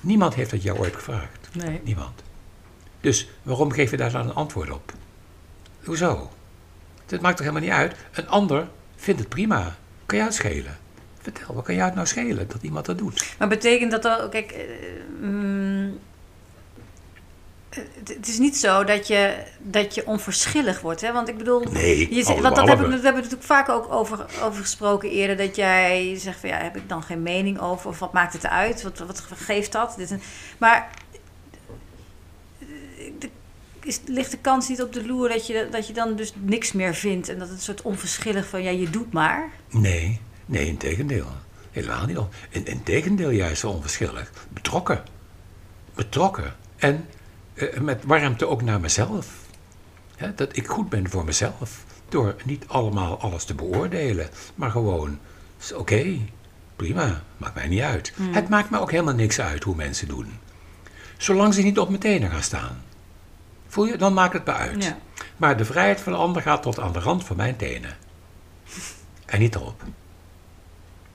Niemand 0.00 0.34
heeft 0.34 0.50
dat 0.50 0.62
jou 0.62 0.78
ooit 0.78 0.94
gevraagd. 0.94 1.48
Nee. 1.52 1.80
Niemand. 1.84 2.26
Dus 3.00 3.28
waarom 3.42 3.72
geef 3.72 3.90
je 3.90 3.96
daar 3.96 4.10
dan 4.12 4.28
een 4.28 4.34
antwoord 4.34 4.70
op? 4.70 4.92
Hoezo? 5.84 6.30
Dat 7.06 7.20
maakt 7.20 7.36
toch 7.36 7.46
helemaal 7.46 7.68
niet 7.68 7.78
uit? 7.78 7.94
Een 8.12 8.28
ander 8.28 8.68
vindt 8.96 9.20
het 9.20 9.28
prima. 9.28 9.76
Kan 10.06 10.16
jou 10.18 10.30
het 10.30 10.38
schelen? 10.38 10.78
Vertel, 11.20 11.54
wat 11.54 11.64
kan 11.64 11.74
jou 11.74 11.86
het 11.86 11.94
nou 11.94 12.06
schelen 12.06 12.48
dat 12.48 12.62
iemand 12.62 12.86
dat 12.86 12.98
doet? 12.98 13.34
Maar 13.38 13.48
betekent 13.48 13.90
dat 13.90 14.02
dan, 14.02 14.30
kijk, 14.30 14.50
eh, 14.50 14.62
mm, 15.20 15.98
het, 17.68 18.08
het 18.08 18.28
is 18.28 18.38
niet 18.38 18.56
zo 18.56 18.84
dat 18.84 19.06
je, 19.06 19.34
dat 19.58 19.94
je 19.94 20.06
onverschillig 20.06 20.80
wordt, 20.80 21.00
hè? 21.00 21.12
Want 21.12 21.28
ik 21.28 21.38
bedoel, 21.38 21.60
Nee, 21.70 22.14
je, 22.14 22.24
want 22.24 22.42
dat 22.56 22.68
hebben, 22.68 22.90
we, 22.90 23.10
natuurlijk 23.10 23.42
vaak 23.42 23.68
ook 23.68 23.92
over, 23.92 24.26
over 24.42 24.62
gesproken 24.62 25.10
eerder, 25.10 25.36
dat 25.36 25.56
jij 25.56 26.14
zegt 26.18 26.40
van 26.40 26.48
ja, 26.48 26.56
heb 26.56 26.76
ik 26.76 26.88
dan 26.88 27.02
geen 27.02 27.22
mening 27.22 27.60
over, 27.60 27.88
of 27.90 27.98
wat 27.98 28.12
maakt 28.12 28.32
het 28.32 28.46
uit, 28.46 28.82
wat, 28.82 28.98
wat 28.98 29.24
geeft 29.34 29.72
dat? 29.72 29.94
Dit, 29.96 30.10
en- 30.10 30.22
maar 30.58 30.76
eh, 30.76 31.07
is, 33.88 34.00
ligt 34.06 34.30
de 34.30 34.38
kans 34.38 34.68
niet 34.68 34.82
op 34.82 34.92
de 34.92 35.06
loer 35.06 35.28
dat 35.28 35.46
je, 35.46 35.68
dat 35.70 35.86
je 35.86 35.92
dan 35.92 36.16
dus 36.16 36.32
niks 36.40 36.72
meer 36.72 36.94
vindt 36.94 37.28
en 37.28 37.38
dat 37.38 37.48
het 37.48 37.56
een 37.56 37.62
soort 37.62 37.82
onverschillig 37.82 38.48
van 38.48 38.62
ja, 38.62 38.70
je 38.70 38.90
doet 38.90 39.12
maar? 39.12 39.50
Nee, 39.70 40.20
nee, 40.46 40.66
in 40.66 40.76
tegendeel. 40.76 41.26
Helemaal 41.70 42.06
niet. 42.06 42.18
In, 42.50 42.66
in 42.66 42.82
tegendeel 42.82 43.30
juist 43.30 43.60
zo 43.60 43.68
onverschillig. 43.68 44.32
Betrokken. 44.48 45.02
Betrokken. 45.94 46.54
En 46.76 47.06
eh, 47.54 47.80
met 47.80 48.04
warmte 48.04 48.46
ook 48.46 48.62
naar 48.62 48.80
mezelf. 48.80 49.46
Dat 50.34 50.56
ik 50.56 50.66
goed 50.66 50.88
ben 50.88 51.10
voor 51.10 51.24
mezelf. 51.24 51.84
Door 52.08 52.34
niet 52.44 52.64
allemaal 52.66 53.20
alles 53.20 53.44
te 53.44 53.54
beoordelen. 53.54 54.28
Maar 54.54 54.70
gewoon, 54.70 55.18
oké, 55.74 56.18
prima, 56.76 57.22
maakt 57.36 57.54
mij 57.54 57.68
niet 57.68 57.80
uit. 57.80 58.12
Het 58.20 58.48
maakt 58.48 58.70
me 58.70 58.80
ook 58.80 58.90
helemaal 58.90 59.14
niks 59.14 59.40
uit 59.40 59.62
hoe 59.64 59.74
mensen 59.74 60.08
doen. 60.08 60.32
Zolang 61.16 61.54
ze 61.54 61.62
niet 61.62 61.78
op 61.78 61.88
mijn 61.88 62.00
tenen 62.00 62.30
gaan 62.30 62.42
staan. 62.42 62.82
Voel 63.68 63.86
je? 63.86 63.96
Dan 63.96 64.12
maakt 64.14 64.32
het 64.32 64.44
me 64.44 64.52
uit. 64.52 64.84
Ja. 64.84 64.98
Maar 65.36 65.56
de 65.56 65.64
vrijheid 65.64 66.00
van 66.00 66.12
de 66.12 66.18
ander 66.18 66.42
gaat 66.42 66.62
tot 66.62 66.78
aan 66.78 66.92
de 66.92 66.98
rand 66.98 67.24
van 67.24 67.36
mijn 67.36 67.56
tenen. 67.56 67.96
En 69.26 69.38
niet 69.38 69.54
erop. 69.54 69.82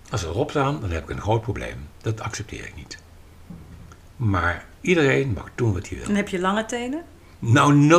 Als 0.10 0.22
ze 0.22 0.28
erop 0.28 0.50
staan, 0.50 0.82
dan 0.82 0.92
heb 0.92 1.04
ik 1.04 1.10
een 1.10 1.22
groot 1.22 1.42
probleem. 1.42 1.88
Dat 2.02 2.22
accepteer 2.22 2.66
ik 2.66 2.76
niet. 2.76 2.98
Maar 4.16 4.66
iedereen 4.82 5.34
mag 5.34 5.50
doen 5.56 5.74
wat 5.74 5.88
hij 5.88 5.98
wil. 5.98 6.08
Dan 6.08 6.16
heb 6.16 6.28
je 6.28 6.40
lange 6.40 6.66
tenen? 6.66 7.04
Nou, 7.40 7.90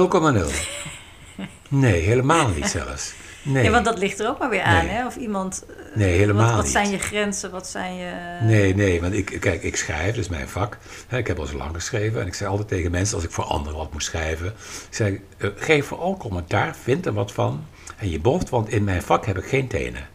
0,0. 1.37 1.47
Nee, 1.69 2.01
helemaal 2.01 2.49
niet 2.49 2.67
zelfs. 2.67 3.15
Nee, 3.45 3.65
Ja, 3.65 3.71
want 3.71 3.85
dat 3.85 3.99
ligt 3.99 4.21
er 4.21 4.29
ook 4.29 4.39
maar 4.39 4.49
weer 4.51 4.63
aan, 4.63 4.85
Nee. 4.87 4.95
hè? 4.95 5.07
Of 5.07 5.17
iemand. 5.17 5.65
eh, 5.69 5.97
nee 5.97 6.19
helemaal 6.19 6.47
wat, 6.47 6.57
wat 6.57 6.69
zijn 6.69 6.91
je 6.91 6.99
grenzen? 6.99 7.51
Wat 7.51 7.67
zijn 7.67 7.95
je. 7.95 8.13
Nee, 8.43 8.75
nee, 8.75 9.01
want 9.01 9.13
ik, 9.15 9.37
kijk, 9.41 9.63
ik 9.63 9.77
schrijf, 9.77 10.07
dat 10.07 10.17
is 10.25 10.29
mijn 10.29 10.49
vak. 10.49 10.79
Ik 11.11 11.27
heb 11.27 11.39
al 11.39 11.47
zo 11.47 11.57
lang 11.57 11.75
geschreven 11.75 12.21
en 12.21 12.27
ik 12.27 12.35
zei 12.35 12.51
altijd 12.51 12.69
tegen 12.69 12.91
mensen 12.91 13.15
als 13.17 13.25
ik 13.25 13.31
voor 13.31 13.45
anderen 13.45 13.79
wat 13.79 13.93
moet 13.93 14.03
schrijven, 14.05 14.47
ik 14.47 14.87
zei, 14.91 15.21
eh, 15.39 15.49
geef 15.57 15.87
vooral 15.87 16.17
commentaar, 16.17 16.77
vind 16.83 17.07
er 17.07 17.13
wat 17.13 17.33
van 17.33 17.67
en 17.97 18.11
je 18.11 18.21
boft, 18.21 18.49
want 18.49 18.69
in 18.69 18.85
mijn 18.85 19.03
vak 19.03 19.27
heb 19.27 19.39
ik 19.39 19.45
geen 19.45 19.69
tenen. 19.69 20.07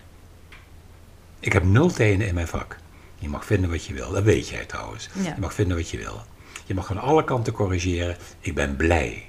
Ik 1.40 1.54
heb 1.54 1.64
nul 1.64 1.92
tenen 1.92 2.28
in 2.28 2.34
mijn 2.34 2.48
vak. 2.48 2.78
Je 3.16 3.30
mag 3.30 3.46
vinden 3.46 3.70
wat 3.70 3.86
je 3.86 3.94
wil, 3.94 4.12
dat 4.12 4.24
weet 4.24 4.48
jij 4.50 4.66
trouwens. 4.66 5.10
Ja. 5.14 5.22
Je 5.24 5.40
mag 5.42 5.54
vinden 5.54 5.78
wat 5.78 5.90
je 5.90 5.98
wil. 5.98 6.22
Je 6.66 6.74
mag 6.74 6.86
van 6.86 6.98
alle 6.98 7.24
kanten 7.24 7.54
corrigeren. 7.54 8.18
Ik 8.40 8.56
ben 8.56 8.76
blij 8.76 9.26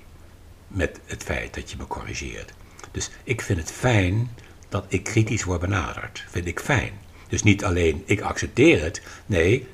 met 0.68 1.00
het 1.06 1.22
feit 1.22 1.54
dat 1.54 1.70
je 1.70 1.76
me 1.76 1.86
corrigeert. 1.86 2.52
Dus 2.90 3.10
ik 3.24 3.40
vind 3.40 3.58
het 3.58 3.72
fijn 3.72 4.30
dat 4.68 4.84
ik 4.88 5.04
kritisch 5.04 5.44
word 5.44 5.60
benaderd. 5.60 6.24
Vind 6.30 6.46
ik 6.46 6.60
fijn. 6.60 6.92
Dus 7.28 7.42
niet 7.42 7.64
alleen 7.64 8.02
ik 8.06 8.20
accepteer 8.20 8.82
het, 8.82 9.02
nee, 9.26 9.68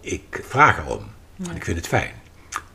ik 0.00 0.42
vraag 0.48 0.78
erom. 0.78 1.04
En 1.48 1.56
ik 1.56 1.64
vind 1.64 1.76
het 1.76 1.86
fijn. 1.86 2.12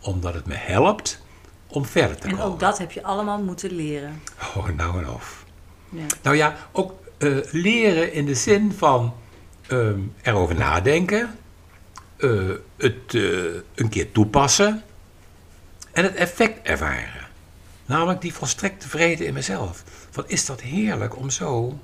Omdat 0.01 0.33
het 0.33 0.45
me 0.45 0.55
helpt 0.55 1.21
om 1.67 1.85
verder 1.85 2.17
te 2.17 2.23
En 2.27 2.29
komen. 2.29 2.45
ook 2.45 2.59
dat 2.59 2.77
heb 2.77 2.91
je 2.91 3.03
allemaal 3.03 3.41
moeten 3.41 3.71
leren. 3.71 4.21
Oh, 4.55 4.69
nou 4.69 4.99
en 4.99 5.09
of. 5.09 5.45
Ja. 5.89 6.05
Nou 6.21 6.35
ja, 6.35 6.55
ook 6.71 6.93
eh, 7.17 7.37
leren 7.51 8.13
in 8.13 8.25
de 8.25 8.35
zin 8.35 8.73
van 8.77 9.13
ehm, 9.67 9.99
erover 10.21 10.55
nadenken, 10.55 11.35
eh, 12.17 12.49
het 12.77 13.13
eh, 13.13 13.21
een 13.75 13.89
keer 13.89 14.11
toepassen 14.11 14.83
en 15.91 16.03
het 16.03 16.15
effect 16.15 16.67
ervaren. 16.67 17.26
Namelijk 17.87 18.21
die 18.21 18.33
volstrekte 18.33 18.89
vrede 18.89 19.25
in 19.25 19.33
mezelf. 19.33 19.83
Van 20.09 20.23
is 20.27 20.45
dat 20.45 20.61
heerlijk 20.61 21.17
om 21.17 21.29
zo 21.29 21.79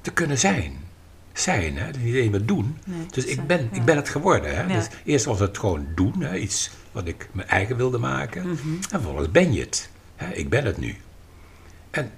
te 0.00 0.10
kunnen 0.10 0.38
zijn? 0.38 0.86
zijn, 1.40 1.76
hè? 1.76 1.90
niet 1.90 2.14
alleen 2.14 2.30
maar 2.30 2.44
doen. 2.44 2.78
Nee, 2.84 3.06
dus 3.10 3.24
ik 3.24 3.46
ben, 3.46 3.68
ja. 3.72 3.76
ik 3.76 3.84
ben 3.84 3.96
het 3.96 4.08
geworden. 4.08 4.56
Hè? 4.56 4.62
Ja. 4.62 4.78
Dus 4.78 4.88
eerst 5.04 5.24
was 5.24 5.40
het 5.40 5.58
gewoon 5.58 5.86
doen, 5.94 6.20
hè? 6.20 6.36
iets 6.36 6.70
wat 6.92 7.06
ik 7.06 7.28
mijn 7.32 7.48
eigen 7.48 7.76
wilde 7.76 7.98
maken. 7.98 8.42
Mhm. 8.42 8.74
En 8.74 8.88
vervolgens 8.88 9.30
ben 9.30 9.52
je 9.52 9.60
het. 9.60 9.90
Hè? 10.16 10.32
Ik 10.32 10.48
ben 10.48 10.64
het 10.64 10.78
nu. 10.78 10.96
En 11.90 12.10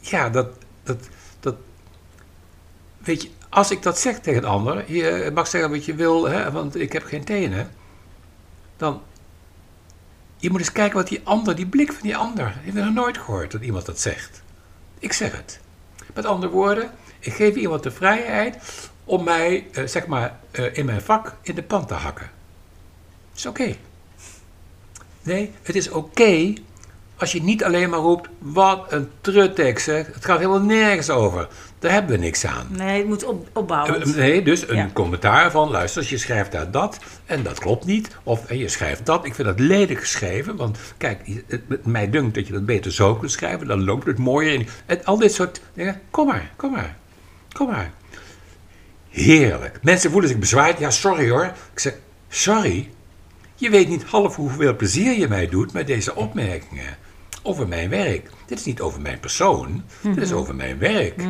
ja, 0.00 0.30
dat, 0.30 0.48
dat, 0.82 1.08
dat. 1.40 1.56
Weet 2.98 3.22
je, 3.22 3.30
als 3.48 3.70
ik 3.70 3.82
dat 3.82 3.98
zeg 3.98 4.20
tegen 4.20 4.42
een 4.42 4.48
ander, 4.48 4.92
je 4.92 5.30
mag 5.34 5.46
zeggen 5.46 5.70
wat 5.70 5.84
je 5.84 5.94
wil, 5.94 6.28
hè, 6.28 6.50
want 6.50 6.76
ik 6.76 6.92
heb 6.92 7.04
geen 7.04 7.24
tenen. 7.24 7.70
Dan. 8.76 9.02
Je 10.42 10.50
moet 10.50 10.60
eens 10.60 10.72
kijken 10.72 10.96
wat 10.96 11.08
die 11.08 11.20
ander, 11.24 11.56
die 11.56 11.66
blik 11.66 11.92
van 11.92 12.02
die 12.02 12.16
ander. 12.16 12.54
Heb 12.60 12.74
nog 12.74 12.94
nooit 12.94 13.18
gehoord 13.18 13.52
dat 13.52 13.62
iemand 13.62 13.86
dat 13.86 14.00
zegt. 14.00 14.42
Ik 14.98 15.12
zeg 15.12 15.36
het. 15.36 15.60
Met 16.14 16.24
andere 16.24 16.52
woorden, 16.52 16.90
ik 17.18 17.32
geef 17.32 17.54
iemand 17.54 17.82
de 17.82 17.90
vrijheid 17.90 18.58
om 19.04 19.24
mij, 19.24 19.66
eh, 19.72 19.86
zeg 19.86 20.06
maar, 20.06 20.38
eh, 20.50 20.76
in 20.76 20.84
mijn 20.84 21.00
vak 21.00 21.36
in 21.42 21.54
de 21.54 21.62
pan 21.62 21.86
te 21.86 21.94
hakken. 21.94 22.30
is 23.34 23.46
oké. 23.46 23.76
Nee, 25.22 25.52
het 25.62 25.76
is 25.76 25.90
oké 25.90 26.54
als 27.16 27.32
je 27.32 27.42
niet 27.42 27.64
alleen 27.64 27.90
maar 27.90 27.98
roept, 27.98 28.28
wat 28.38 28.92
een 28.92 29.10
truttekst 29.20 29.84
zeg. 29.84 30.06
Het 30.06 30.24
gaat 30.24 30.38
helemaal 30.38 30.60
nergens 30.60 31.10
over. 31.10 31.48
Daar 31.82 31.92
hebben 31.92 32.10
we 32.10 32.16
niks 32.24 32.46
aan. 32.46 32.66
Nee, 32.70 32.98
het 32.98 33.06
moet 33.06 33.24
op, 33.24 33.48
opbouwend. 33.52 34.06
Eh, 34.10 34.14
Nee, 34.14 34.42
dus 34.42 34.68
een 34.68 34.76
Ja. 34.76 34.90
commentaar 34.92 35.50
van, 35.50 35.70
luister, 35.70 36.06
je 36.08 36.18
schrijft 36.18 36.52
daar 36.52 36.70
dat 36.70 36.98
en 37.26 37.42
dat 37.42 37.58
klopt 37.58 37.84
niet. 37.84 38.16
Of 38.22 38.46
eh, 38.46 38.58
je 38.58 38.68
schrijft 38.68 39.06
dat, 39.06 39.24
ik 39.26 39.34
vind 39.34 39.48
dat 39.48 39.60
lelijk 39.60 40.00
geschreven. 40.00 40.56
Want 40.56 40.78
kijk, 40.96 41.20
het- 41.46 41.86
mij 41.86 42.10
dunkt 42.10 42.34
dat 42.34 42.46
je 42.46 42.52
dat 42.52 42.66
beter 42.66 42.92
zo 42.92 43.14
kunt 43.14 43.30
schrijven, 43.32 43.66
dan 43.66 43.84
loopt 43.84 44.06
het 44.06 44.18
mooier. 44.18 44.52
in. 44.52 44.68
En 44.86 45.04
al 45.04 45.18
dit 45.18 45.32
soort 45.34 45.60
dingen, 45.74 46.00
kom 46.10 46.26
maar, 46.26 46.50
kom 46.56 46.70
maar, 46.70 46.96
kom 47.52 47.66
maar. 47.66 47.90
Heerlijk. 49.10 49.78
Mensen 49.82 50.10
voelen 50.10 50.28
zich 50.30 50.38
bezwaard. 50.38 50.78
Ja, 50.78 50.90
sorry 50.90 51.30
hoor. 51.30 51.44
Ik 51.72 51.78
zeg, 51.78 51.94
sorry. 52.28 52.90
Je 53.54 53.70
weet 53.70 53.88
niet 53.88 54.02
half 54.04 54.36
hoeveel 54.36 54.76
plezier 54.76 55.18
je 55.18 55.28
mij 55.28 55.48
doet 55.48 55.72
met 55.72 55.86
deze 55.86 56.14
opmerkingen. 56.14 56.96
Over 57.42 57.68
mijn 57.68 57.88
werk. 57.88 58.30
Dit 58.46 58.58
is 58.58 58.64
niet 58.64 58.80
over 58.80 59.00
mijn 59.00 59.20
persoon. 59.20 59.82
Dit 60.02 60.16
is 60.16 60.32
over 60.32 60.54
mijn 60.54 60.78
werk. 60.78 61.22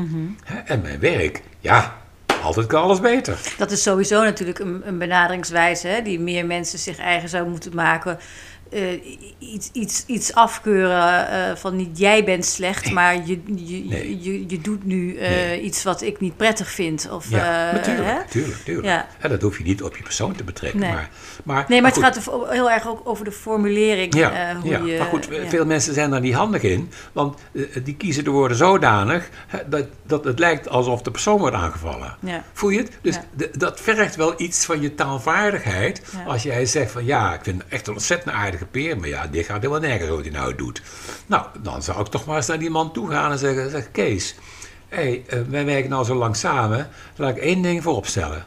Hè, 0.44 0.58
En 0.58 0.80
mijn 0.80 1.00
werk, 1.00 1.42
ja, 1.60 1.96
altijd 2.42 2.66
kan 2.66 2.82
alles 2.82 3.00
beter. 3.00 3.38
Dat 3.58 3.70
is 3.70 3.82
sowieso 3.82 4.22
natuurlijk 4.22 4.58
een, 4.58 4.82
een 4.84 4.98
benaderingswijze 4.98 5.86
hè, 5.88 6.02
die 6.02 6.20
meer 6.20 6.46
mensen 6.46 6.78
zich 6.78 6.98
eigen 6.98 7.28
zou 7.28 7.48
moeten 7.48 7.74
maken. 7.74 8.18
Eh, 8.72 8.92
iets, 9.38 9.70
iets, 9.72 10.04
iets 10.06 10.34
afkeuren 10.34 11.28
eh, 11.28 11.56
van 11.56 11.76
niet 11.76 11.98
jij 11.98 12.24
bent 12.24 12.44
slecht, 12.44 12.90
maar 12.90 13.14
je, 13.26 13.40
je, 13.54 13.84
Nee. 13.84 14.22
je, 14.22 14.44
je 14.48 14.60
doet 14.60 14.84
nu 14.84 15.16
eh, 15.16 15.28
Nee. 15.30 15.60
iets 15.60 15.82
wat 15.82 16.02
ik 16.02 16.20
niet 16.20 16.36
prettig 16.36 16.70
vind. 16.70 17.08
Of, 17.10 17.30
Ja, 17.30 17.72
natuurlijk, 17.72 18.06
hè? 18.08 18.14
natuurlijk, 18.14 18.56
natuurlijk. 18.56 18.86
Ja. 18.86 19.28
Dat 19.28 19.42
hoef 19.42 19.58
je 19.58 19.64
niet 19.64 19.82
op 19.82 19.96
je 19.96 20.02
persoon 20.02 20.32
te 20.36 20.44
betrekken. 20.44 20.80
Nee. 20.80 20.90
Maar, 20.92 21.08
maar, 21.44 21.64
Nee, 21.68 21.80
maar 21.82 21.90
het 21.94 22.04
goed. 22.04 22.24
gaat 22.34 22.50
heel 22.50 22.70
erg 22.70 22.88
ook 22.88 23.00
over 23.04 23.24
de 23.24 23.32
formulering. 23.32 24.14
Ja, 24.14 24.56
hoe 24.60 24.70
ja. 24.70 24.78
je, 24.84 24.98
maar 24.98 25.06
goed, 25.06 25.28
veel 25.48 25.64
mensen 25.66 25.94
zijn 25.94 26.10
daar 26.10 26.20
niet 26.20 26.34
handig 26.34 26.62
in. 26.62 26.90
Want 27.12 27.38
die 27.84 27.94
kiezen 27.96 28.24
de 28.24 28.30
woorden 28.30 28.56
zodanig 28.56 29.28
dat, 29.66 29.86
dat 30.06 30.24
het 30.24 30.38
lijkt 30.38 30.68
alsof 30.68 31.02
de 31.02 31.10
persoon 31.10 31.38
wordt 31.38 31.56
aangevallen. 31.56 32.16
Voel 32.52 32.70
je 32.70 32.78
het? 32.78 32.90
Dus 33.02 33.18
de- 33.36 33.50
dat 33.58 33.80
vergt 33.80 34.16
wel 34.16 34.34
iets 34.36 34.64
van 34.64 34.80
je 34.80 34.94
taalvaardigheid. 34.94 36.02
Als 36.26 36.42
jij 36.42 36.66
zegt 36.66 36.90
van 36.90 37.04
ja, 37.04 37.34
ik 37.34 37.40
vind 37.42 37.62
het 37.62 37.72
echt 37.72 37.86
een 37.86 37.92
ontzettend 37.92 38.34
Maar 38.98 39.08
ja, 39.08 39.26
dit 39.26 39.46
gaat 39.46 39.62
helemaal 39.62 39.88
nergens 39.88 40.10
wat 40.10 40.20
hij 40.20 40.30
nou 40.30 40.54
doet. 40.54 40.82
Nou, 41.26 41.46
dan 41.62 41.82
zou 41.82 42.00
ik 42.00 42.06
toch 42.06 42.26
maar 42.26 42.36
eens 42.36 42.46
naar 42.46 42.58
die 42.58 42.70
man 42.70 42.92
toe 42.92 43.10
gaan 43.10 43.30
en 43.30 43.38
zeggen, 43.38 43.70
zeg 43.70 43.90
Kees. 43.90 44.34
Hé, 44.88 45.22
hey, 45.26 45.44
wij 45.48 45.64
werken 45.64 45.90
nou 45.90 46.04
zo 46.04 46.14
lang 46.14 46.36
samen. 46.36 46.88
Laat 47.16 47.36
ik 47.36 47.42
één 47.42 47.62
ding 47.62 47.82
voorop 47.82 48.06
stellen. 48.06 48.46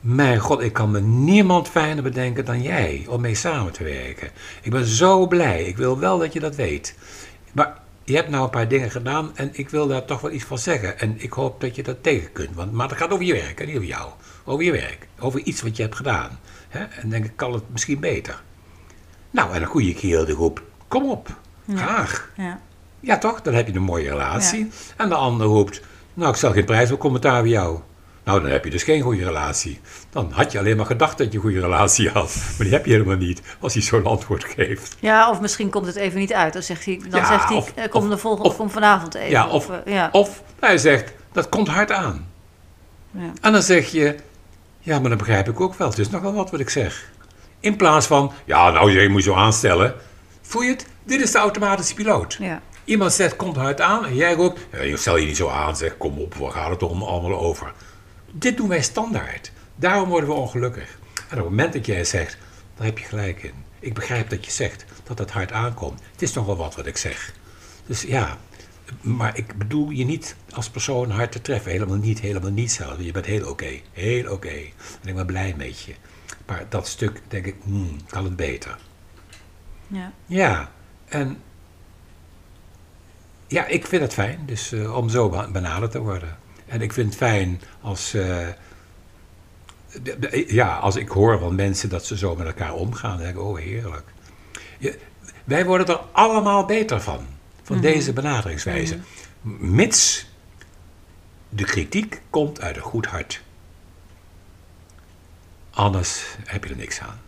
Mijn 0.00 0.38
god, 0.38 0.60
ik 0.60 0.72
kan 0.72 0.90
me 0.90 1.00
niemand 1.00 1.68
fijner 1.68 2.02
bedenken 2.02 2.44
dan 2.44 2.62
jij 2.62 3.06
om 3.08 3.20
mee 3.20 3.34
samen 3.34 3.72
te 3.72 3.84
werken. 3.84 4.30
Ik 4.62 4.70
ben 4.70 4.86
zo 4.86 5.26
blij. 5.26 5.64
Ik 5.64 5.76
wil 5.76 5.98
wel 5.98 6.18
dat 6.18 6.32
je 6.32 6.40
dat 6.40 6.54
weet. 6.54 6.94
Maar 7.52 7.78
je 8.04 8.14
hebt 8.14 8.28
nou 8.28 8.44
een 8.44 8.50
paar 8.50 8.68
dingen 8.68 8.90
gedaan 8.90 9.30
en 9.34 9.50
ik 9.52 9.68
wil 9.68 9.86
daar 9.86 10.04
toch 10.04 10.20
wel 10.20 10.30
iets 10.30 10.44
van 10.44 10.58
zeggen. 10.58 10.98
En 10.98 11.14
ik 11.18 11.32
hoop 11.32 11.60
dat 11.60 11.76
je 11.76 11.82
dat 11.82 12.02
tegen 12.02 12.32
kunt. 12.32 12.54
Want, 12.54 12.72
maar 12.72 12.88
het 12.88 12.98
gaat 12.98 13.10
over 13.10 13.24
je 13.24 13.32
werk, 13.32 13.58
hè, 13.58 13.64
niet 13.64 13.76
over 13.76 13.88
jou. 13.88 14.10
Over 14.44 14.64
je 14.64 14.72
werk. 14.72 15.06
Over 15.18 15.40
iets 15.40 15.62
wat 15.62 15.76
je 15.76 15.82
hebt 15.82 15.96
gedaan. 15.96 16.38
Hè? 16.68 16.84
En 16.84 17.08
denk 17.08 17.24
ik, 17.24 17.32
kan 17.36 17.52
het 17.52 17.62
misschien 17.70 18.00
beter. 18.00 18.42
Nou, 19.30 19.54
en 19.54 19.60
een 19.62 19.68
goede 19.68 19.94
kerel 19.94 20.24
die 20.24 20.34
roept, 20.34 20.60
kom 20.88 21.10
op, 21.10 21.28
graag. 21.74 22.30
Ja. 22.36 22.60
Ja, 23.00 23.18
toch? 23.18 23.42
Dan 23.42 23.54
heb 23.54 23.66
je 23.66 23.74
een 23.74 23.82
mooie 23.82 24.08
relatie. 24.10 24.70
En 24.96 25.08
de 25.08 25.14
ander 25.14 25.46
roept, 25.46 25.80
nou, 26.14 26.30
ik 26.30 26.36
stel 26.36 26.52
geen 26.52 26.64
prijs 26.64 26.90
op 26.92 26.98
commentaar 26.98 27.42
bij 27.42 27.50
jou. 27.50 27.78
Nou, 28.24 28.40
dan 28.42 28.50
heb 28.50 28.64
je 28.64 28.70
dus 28.70 28.82
geen 28.82 29.00
goede 29.02 29.24
relatie. 29.24 29.80
Dan 30.10 30.30
had 30.32 30.52
je 30.52 30.58
alleen 30.58 30.76
maar 30.76 30.86
gedacht 30.86 31.18
dat 31.18 31.26
je 31.30 31.34
een 31.38 31.42
goede 31.44 31.60
relatie 31.60 32.08
had. 32.10 32.34
Maar 32.36 32.66
die 32.66 32.72
heb 32.72 32.86
je 32.86 32.92
helemaal 32.92 33.16
niet, 33.16 33.42
als 33.60 33.72
hij 33.74 33.82
zo'n 33.82 34.04
antwoord 34.06 34.44
geeft. 34.44 34.96
ja, 35.00 35.30
of 35.30 35.40
misschien 35.40 35.70
komt 35.70 35.86
het 35.86 35.96
even 35.96 36.18
niet 36.18 36.32
uit. 36.32 36.52
Dan 36.52 36.62
zegt 36.62 36.84
hij, 36.84 37.00
dan 37.08 37.20
Ja, 37.20 37.26
zegt 37.26 37.48
hij 37.48 37.56
of- 37.56 37.72
eh, 37.74 37.88
kom, 37.90 38.10
de 38.10 38.18
volgende, 38.18 38.48
of- 38.48 38.56
kom 38.56 38.70
vanavond 38.70 39.14
even. 39.14 39.30
Ja, 39.30 39.48
of, 39.48 39.70
eh, 39.70 39.92
ja. 39.94 40.08
of 40.12 40.42
hij 40.60 40.78
zegt, 40.78 41.12
dat 41.32 41.48
komt 41.48 41.68
hard 41.68 41.92
aan. 41.92 42.26
Ja. 43.10 43.32
En 43.40 43.52
dan 43.52 43.62
zeg 43.62 43.90
je, 43.90 44.16
ja, 44.78 44.98
maar 44.98 45.08
dat 45.10 45.18
begrijp 45.18 45.48
ik 45.48 45.60
ook 45.60 45.74
wel. 45.74 45.88
Het 45.88 45.98
is 45.98 46.10
nogal 46.10 46.32
wat 46.32 46.50
wat 46.50 46.60
ik 46.60 46.70
zeg. 46.70 47.10
In 47.60 47.76
plaats 47.76 48.06
van, 48.06 48.32
ja, 48.44 48.70
nou, 48.70 48.90
je 49.00 49.08
moet 49.08 49.24
je 49.24 49.30
zo 49.30 49.36
aanstellen. 49.36 49.94
Voel 50.42 50.62
je 50.62 50.70
het? 50.70 50.86
Dit 51.04 51.20
is 51.20 51.32
de 51.32 51.38
automatische 51.38 51.94
piloot. 51.94 52.36
Ja. 52.40 52.62
Iemand 52.84 53.12
zegt, 53.12 53.36
komt 53.36 53.56
hard 53.56 53.80
aan. 53.80 54.06
En 54.06 54.14
jij 54.14 54.34
roept, 54.34 54.60
ja, 54.72 54.82
je 54.82 54.96
stel 54.96 55.16
je 55.16 55.26
niet 55.26 55.36
zo 55.36 55.48
aan. 55.48 55.76
Zeg, 55.76 55.96
kom 55.96 56.18
op, 56.18 56.34
waar 56.34 56.50
gaat 56.50 56.70
het 56.70 56.78
toch 56.78 56.90
allemaal 56.90 57.40
over? 57.40 57.72
Dit 58.30 58.56
doen 58.56 58.68
wij 58.68 58.82
standaard. 58.82 59.52
Daarom 59.76 60.08
worden 60.08 60.28
we 60.28 60.34
ongelukkig. 60.34 60.98
En 61.14 61.38
op 61.38 61.44
het 61.44 61.44
moment 61.44 61.72
dat 61.72 61.86
jij 61.86 62.04
zegt, 62.04 62.38
daar 62.76 62.86
heb 62.86 62.98
je 62.98 63.04
gelijk 63.04 63.42
in. 63.42 63.54
Ik 63.80 63.94
begrijp 63.94 64.30
dat 64.30 64.44
je 64.44 64.50
zegt 64.50 64.84
dat 65.04 65.18
het 65.18 65.30
hard 65.30 65.52
aankomt. 65.52 66.00
Het 66.12 66.22
is 66.22 66.32
nogal 66.32 66.56
wat 66.56 66.74
wat 66.74 66.86
ik 66.86 66.96
zeg. 66.96 67.32
Dus 67.86 68.02
ja, 68.02 68.38
maar 69.00 69.36
ik 69.36 69.58
bedoel 69.58 69.90
je 69.90 70.04
niet 70.04 70.36
als 70.50 70.70
persoon 70.70 71.10
hard 71.10 71.32
te 71.32 71.40
treffen. 71.40 71.70
Helemaal 71.70 71.96
niet, 71.96 72.20
helemaal 72.20 72.50
niet 72.50 72.72
zelf. 72.72 72.94
Je 72.98 73.12
bent 73.12 73.26
heel 73.26 73.48
oké, 73.48 73.80
heel 73.92 74.32
oké. 74.32 74.56
En 75.02 75.08
ik 75.08 75.14
ben 75.14 75.26
blij 75.26 75.54
met 75.56 75.80
je. 75.80 75.94
Maar 76.50 76.64
dat 76.68 76.88
stuk 76.88 77.20
denk 77.28 77.46
ik, 77.46 77.54
hmm, 77.62 77.96
kan 78.08 78.24
het 78.24 78.36
beter. 78.36 78.78
Ja. 79.86 80.12
Ja, 80.26 80.70
en 81.08 81.38
ja, 83.46 83.66
ik 83.66 83.86
vind 83.86 84.02
het 84.02 84.12
fijn 84.12 84.38
dus, 84.46 84.72
eh, 84.72 84.96
om 84.96 85.08
zo 85.08 85.28
be- 85.28 85.48
benaderd 85.52 85.90
te 85.90 85.98
worden. 86.00 86.38
En 86.66 86.80
ik 86.82 86.92
vind 86.92 87.06
het 87.06 87.16
fijn 87.16 87.60
als, 87.80 88.14
eh, 88.14 88.46
de- 90.02 90.44
ja, 90.48 90.76
als 90.76 90.96
ik 90.96 91.08
hoor 91.08 91.38
van 91.38 91.54
mensen 91.54 91.88
dat 91.88 92.06
ze 92.06 92.16
zo 92.16 92.36
met 92.36 92.46
elkaar 92.46 92.74
omgaan. 92.74 93.10
Dan 93.16 93.24
denk 93.24 93.36
ik, 93.36 93.42
oh 93.42 93.58
heerlijk. 93.58 94.04
Je- 94.78 94.98
wij 95.44 95.64
worden 95.66 95.86
er 95.86 96.00
allemaal 96.12 96.64
beter 96.66 97.00
van, 97.00 97.26
van 97.62 97.80
deze 97.80 98.12
benaderingswijze. 98.12 98.98
Mits 99.58 100.26
de 101.48 101.64
kritiek 101.64 102.22
komt 102.30 102.60
uit 102.60 102.76
een 102.76 102.82
goed 102.82 103.06
hart. 103.06 103.42
Anders 105.70 106.24
heb 106.44 106.64
je 106.64 106.70
er 106.70 106.76
niks 106.76 107.00
aan. 107.00 107.20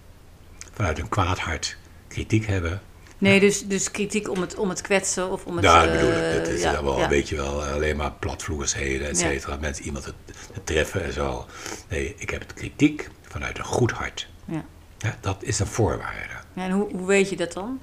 Vanuit 0.72 0.98
een 0.98 1.08
kwaad 1.08 1.38
hart 1.38 1.76
kritiek 2.08 2.46
hebben, 2.46 2.82
Nee, 3.22 3.40
dus, 3.40 3.66
dus 3.66 3.90
kritiek 3.90 4.30
om 4.30 4.40
het, 4.40 4.54
om 4.54 4.68
het 4.68 4.80
kwetsen 4.80 5.30
of 5.30 5.44
om 5.46 5.56
het... 5.56 5.64
ja, 5.64 5.82
ik 5.82 5.88
eh, 5.88 5.94
bedoel, 5.94 6.10
het, 6.10 6.34
het 6.34 6.48
is 6.48 6.62
ja, 6.62 6.82
wel, 6.82 6.98
ja. 6.98 7.08
weet 7.08 7.28
je 7.28 7.36
wel, 7.36 7.62
alleen 7.64 7.96
maar 7.96 8.12
platvloersheden, 8.12 9.08
et 9.08 9.18
cetera. 9.18 9.56
Mensen 9.56 9.84
iemand 9.84 10.04
te, 10.04 10.14
te 10.52 10.64
treffen 10.64 11.04
en 11.04 11.12
zo. 11.12 11.46
Nee, 11.88 12.14
ik 12.18 12.30
heb 12.30 12.40
het 12.40 12.54
kritiek 12.54 13.08
vanuit 13.22 13.58
een 13.58 13.64
goed 13.64 13.90
hart. 13.90 14.28
Ja. 14.44 14.64
Ja, 14.98 15.16
dat 15.20 15.36
is 15.42 15.58
een 15.58 15.66
voorwaarde. 15.66 16.34
En 16.54 16.70
hoe, 16.70 16.92
hoe 16.92 17.06
weet 17.06 17.28
je 17.28 17.36
dat 17.36 17.52
dan? 17.52 17.80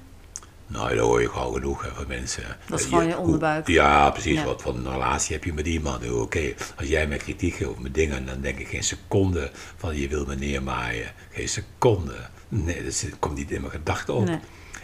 Nou, 0.72 0.88
daar 0.94 1.04
hoor 1.04 1.20
je 1.20 1.28
gewoon 1.28 1.52
genoeg 1.54 1.82
hè, 1.82 1.88
van 1.94 2.04
mensen. 2.08 2.42
Dat 2.68 2.80
is 2.80 2.86
gewoon 2.86 3.06
je 3.06 3.18
onderbuik. 3.18 3.66
Ja, 3.68 4.10
precies. 4.10 4.34
Ja. 4.38 4.44
Wat 4.44 4.62
voor 4.62 4.74
een 4.74 4.90
relatie 4.92 5.34
heb 5.34 5.44
je 5.44 5.52
met 5.52 5.66
iemand? 5.66 6.10
Oké, 6.10 6.54
als 6.76 6.88
jij 6.88 7.06
mij 7.06 7.16
kritiek 7.16 7.54
geeft 7.54 7.70
op 7.70 7.78
mijn 7.78 7.92
dingen, 7.92 8.26
dan 8.26 8.40
denk 8.40 8.58
ik 8.58 8.68
geen 8.68 8.82
seconde 8.82 9.50
van 9.76 9.96
je 9.96 10.08
wil 10.08 10.24
me 10.26 10.34
neermaaien. 10.34 11.12
Geen 11.30 11.48
seconde. 11.48 12.14
Nee, 12.48 12.84
dat 12.84 13.04
komt 13.18 13.36
niet 13.36 13.50
in 13.50 13.60
mijn 13.60 13.72
gedachten 13.72 14.14
op. 14.14 14.24
Nee. 14.24 14.38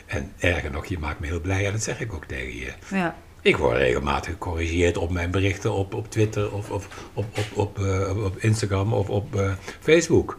En 0.06 0.32
erger 0.38 0.70
nog, 0.70 0.86
je 0.86 0.98
maakt 0.98 1.20
me 1.20 1.26
heel 1.26 1.40
blij 1.40 1.66
en 1.66 1.72
dat 1.72 1.82
zeg 1.82 2.00
ik 2.00 2.12
ook 2.12 2.24
tegen 2.24 2.56
je. 2.56 2.72
Ja. 2.90 3.16
Ik 3.40 3.56
word 3.56 3.76
regelmatig 3.76 4.32
gecorrigeerd 4.32 4.96
op 4.96 5.10
mijn 5.10 5.30
berichten 5.30 5.72
op, 5.72 5.94
op 5.94 6.10
Twitter 6.10 6.52
of 6.52 6.70
op, 6.70 6.86
op, 7.12 7.24
op, 7.38 7.46
op, 7.54 7.78
eh, 7.78 8.10
op- 8.10 8.24
op 8.24 8.36
Instagram 8.38 8.92
of 8.92 9.08
op 9.08 9.36
eh, 9.36 9.52
Facebook. 9.80 10.38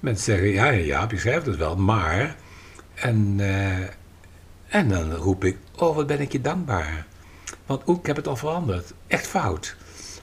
Mensen 0.00 0.24
zeggen, 0.24 0.48
ja, 0.48 0.68
ja, 0.70 1.06
je 1.10 1.18
schrijft 1.18 1.46
het 1.46 1.56
wel, 1.56 1.76
maar... 1.76 2.36
En, 2.94 3.34
eh, 3.38 3.88
en 4.68 4.88
dan 4.88 5.12
roep 5.12 5.44
ik, 5.44 5.56
oh, 5.76 5.96
wat 5.96 6.06
ben 6.06 6.20
ik 6.20 6.32
je 6.32 6.40
dankbaar. 6.40 7.06
Want 7.66 7.88
oeh, 7.88 7.98
ik 7.98 8.06
heb 8.06 8.16
het 8.16 8.28
al 8.28 8.36
veranderd. 8.36 8.92
Echt 9.06 9.26
fout. 9.26 9.76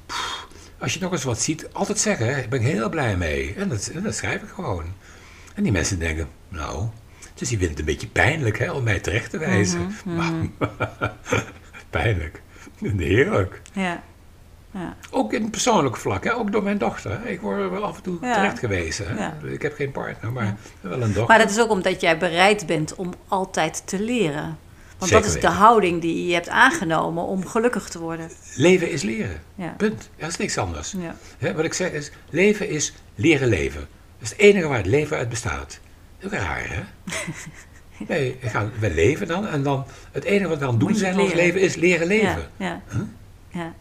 Pff, 0.06 0.48
als 0.78 0.94
je 0.94 1.00
nog 1.00 1.12
eens 1.12 1.24
wat 1.24 1.42
ziet, 1.42 1.68
altijd 1.74 2.00
zeggen, 2.00 2.26
hè, 2.26 2.34
daar 2.34 2.50
ben 2.50 2.62
ik 2.62 2.68
heel 2.68 2.90
blij 2.90 3.18
mee. 3.18 3.54
En 3.54 3.70
dat, 3.70 3.88
en 3.88 4.04
dat 4.04 4.16
schrijf 4.16 4.42
ik 4.42 4.50
gewoon. 4.50 4.86
En 5.54 5.64
die 5.64 5.72
mensen 5.72 6.00
denken, 6.00 6.28
nou... 6.50 6.88
Dus 7.34 7.50
die 7.50 7.58
vinden 7.58 7.78
het 7.78 7.88
een 7.88 7.94
beetje 7.94 8.08
pijnlijk 8.08 8.60
hè, 8.60 8.72
om 8.72 8.84
mij 8.84 9.00
terecht 9.00 9.30
te 9.30 9.38
wijzen. 9.38 9.96
Maar, 10.06 10.34
pijnlijk. 11.90 12.42
Heerlijk. 12.80 13.62
Ja. 13.74 14.04
Ja. 14.74 14.96
Ook 15.10 15.34
in 15.34 15.50
persoonlijk 15.50 15.98
vlak, 15.98 16.24
hè? 16.24 16.36
ook 16.36 16.52
door 16.52 16.64
mijn 16.64 16.78
dochter. 16.78 17.28
Ik 17.28 17.42
word 17.42 17.70
wel 17.70 17.84
af 17.84 17.96
en 17.96 18.04
toe 18.04 18.18
Ja. 18.22 18.34
terecht 18.34 18.60
gewezen. 18.60 19.18
Ja. 19.18 19.38
Ik 19.44 19.62
heb 19.62 19.76
geen 19.76 19.92
partner, 19.92 20.32
maar 20.32 20.56
wel 20.82 20.94
een 20.94 21.00
dochter. 21.00 21.28
Maar 21.28 21.38
dat 21.38 21.50
is 21.50 21.60
ook 21.60 21.70
omdat 21.70 22.02
jij 22.02 22.18
bereid 22.18 22.66
bent 22.66 22.96
om 22.96 23.14
altijd 23.28 23.82
te 23.86 24.00
leren. 24.00 24.58
Want 24.98 25.12
Zeker 25.12 25.26
dat 25.28 25.36
is 25.36 25.42
de 25.42 25.48
houding 25.48 26.02
die 26.02 26.28
je 26.28 26.34
hebt 26.34 26.50
aangenomen 26.50 27.24
om 27.24 27.46
gelukkig 27.46 27.90
te 27.90 28.00
worden. 28.00 28.30
Leven 28.56 28.92
is 28.92 29.02
leren. 29.02 29.42
Punt. 29.78 30.10
Dat 30.18 30.30
is 30.30 30.38
niks 30.38 30.58
anders. 30.58 30.96
Hè, 31.38 31.54
wat 31.54 31.66
ik 31.66 31.74
zeg 31.74 31.92
is, 31.92 32.12
leven 32.30 32.70
is 32.70 32.94
leren 33.16 33.48
leven. 33.48 33.80
Dat 33.80 34.22
is 34.22 34.30
het 34.30 34.40
enige 34.40 34.68
waar 34.68 34.78
het 34.78 34.86
leven 34.86 35.18
uit 35.18 35.30
bestaat. 35.30 35.80
Dat 36.20 36.32
is 36.32 36.38
ook 36.40 36.44
raar, 36.46 36.70
hè? 36.70 36.84
gaan, 38.50 38.72
wij 38.80 38.94
leven 38.94 39.28
dan 39.28 39.48
en 39.48 39.64
dan 39.64 39.86
het 40.12 40.24
enige 40.24 40.50
wat 40.50 40.58
we 40.60 40.66
aan 40.66 40.72
het 40.72 40.80
doen 40.80 40.96
zijn 40.96 41.14
in 41.14 41.20
ons 41.20 41.34
leven 41.34 41.62
is 41.62 41.76
leren 41.76 42.08
leven. 42.08 42.50
Ja, 42.58 42.82
ja. 43.50 43.74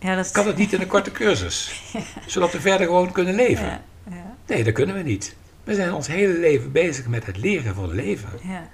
Ja. 0.00 0.14
dat 0.16 0.30
Kan 0.30 0.46
het 0.46 0.56
niet 0.56 0.72
in 0.72 0.80
een 0.80 0.86
korte 0.86 1.10
cursus? 1.10 1.82
Zodat 2.26 2.52
we 2.52 2.60
verder 2.60 2.86
gewoon 2.86 3.12
kunnen 3.12 3.34
leven? 3.34 3.64
Ja, 3.66 3.80
ja, 4.10 4.34
Nee, 4.46 4.64
dat 4.64 4.72
kunnen 4.72 4.94
we 4.94 5.02
niet. 5.02 5.34
We 5.64 5.74
zijn 5.74 5.92
ons 5.92 6.06
hele 6.06 6.38
leven 6.38 6.72
bezig 6.72 7.06
met 7.06 7.26
het 7.26 7.36
leren 7.36 7.74
van 7.74 7.94
leven. 7.94 8.28
ja. 8.42 8.68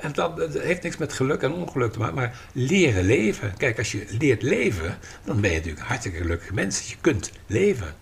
En 0.00 0.12
dat, 0.12 0.36
dat 0.36 0.58
heeft 0.58 0.82
niks 0.82 0.96
met 0.96 1.12
geluk 1.12 1.42
en 1.42 1.52
ongeluk 1.52 1.92
te 1.92 1.98
maken, 1.98 2.14
maar 2.14 2.38
leren 2.52 3.04
leven. 3.04 3.54
Kijk, 3.56 3.78
als 3.78 3.92
je 3.92 4.06
leert 4.18 4.42
leven, 4.42 4.98
dan 5.24 5.40
ben 5.40 5.50
je 5.50 5.56
natuurlijk 5.56 5.82
een 5.82 5.88
hartstikke 5.88 6.18
gelukkig 6.18 6.52
mens. 6.52 6.88
Je 6.90 6.96
kunt 7.00 7.30
leven. 7.46 7.94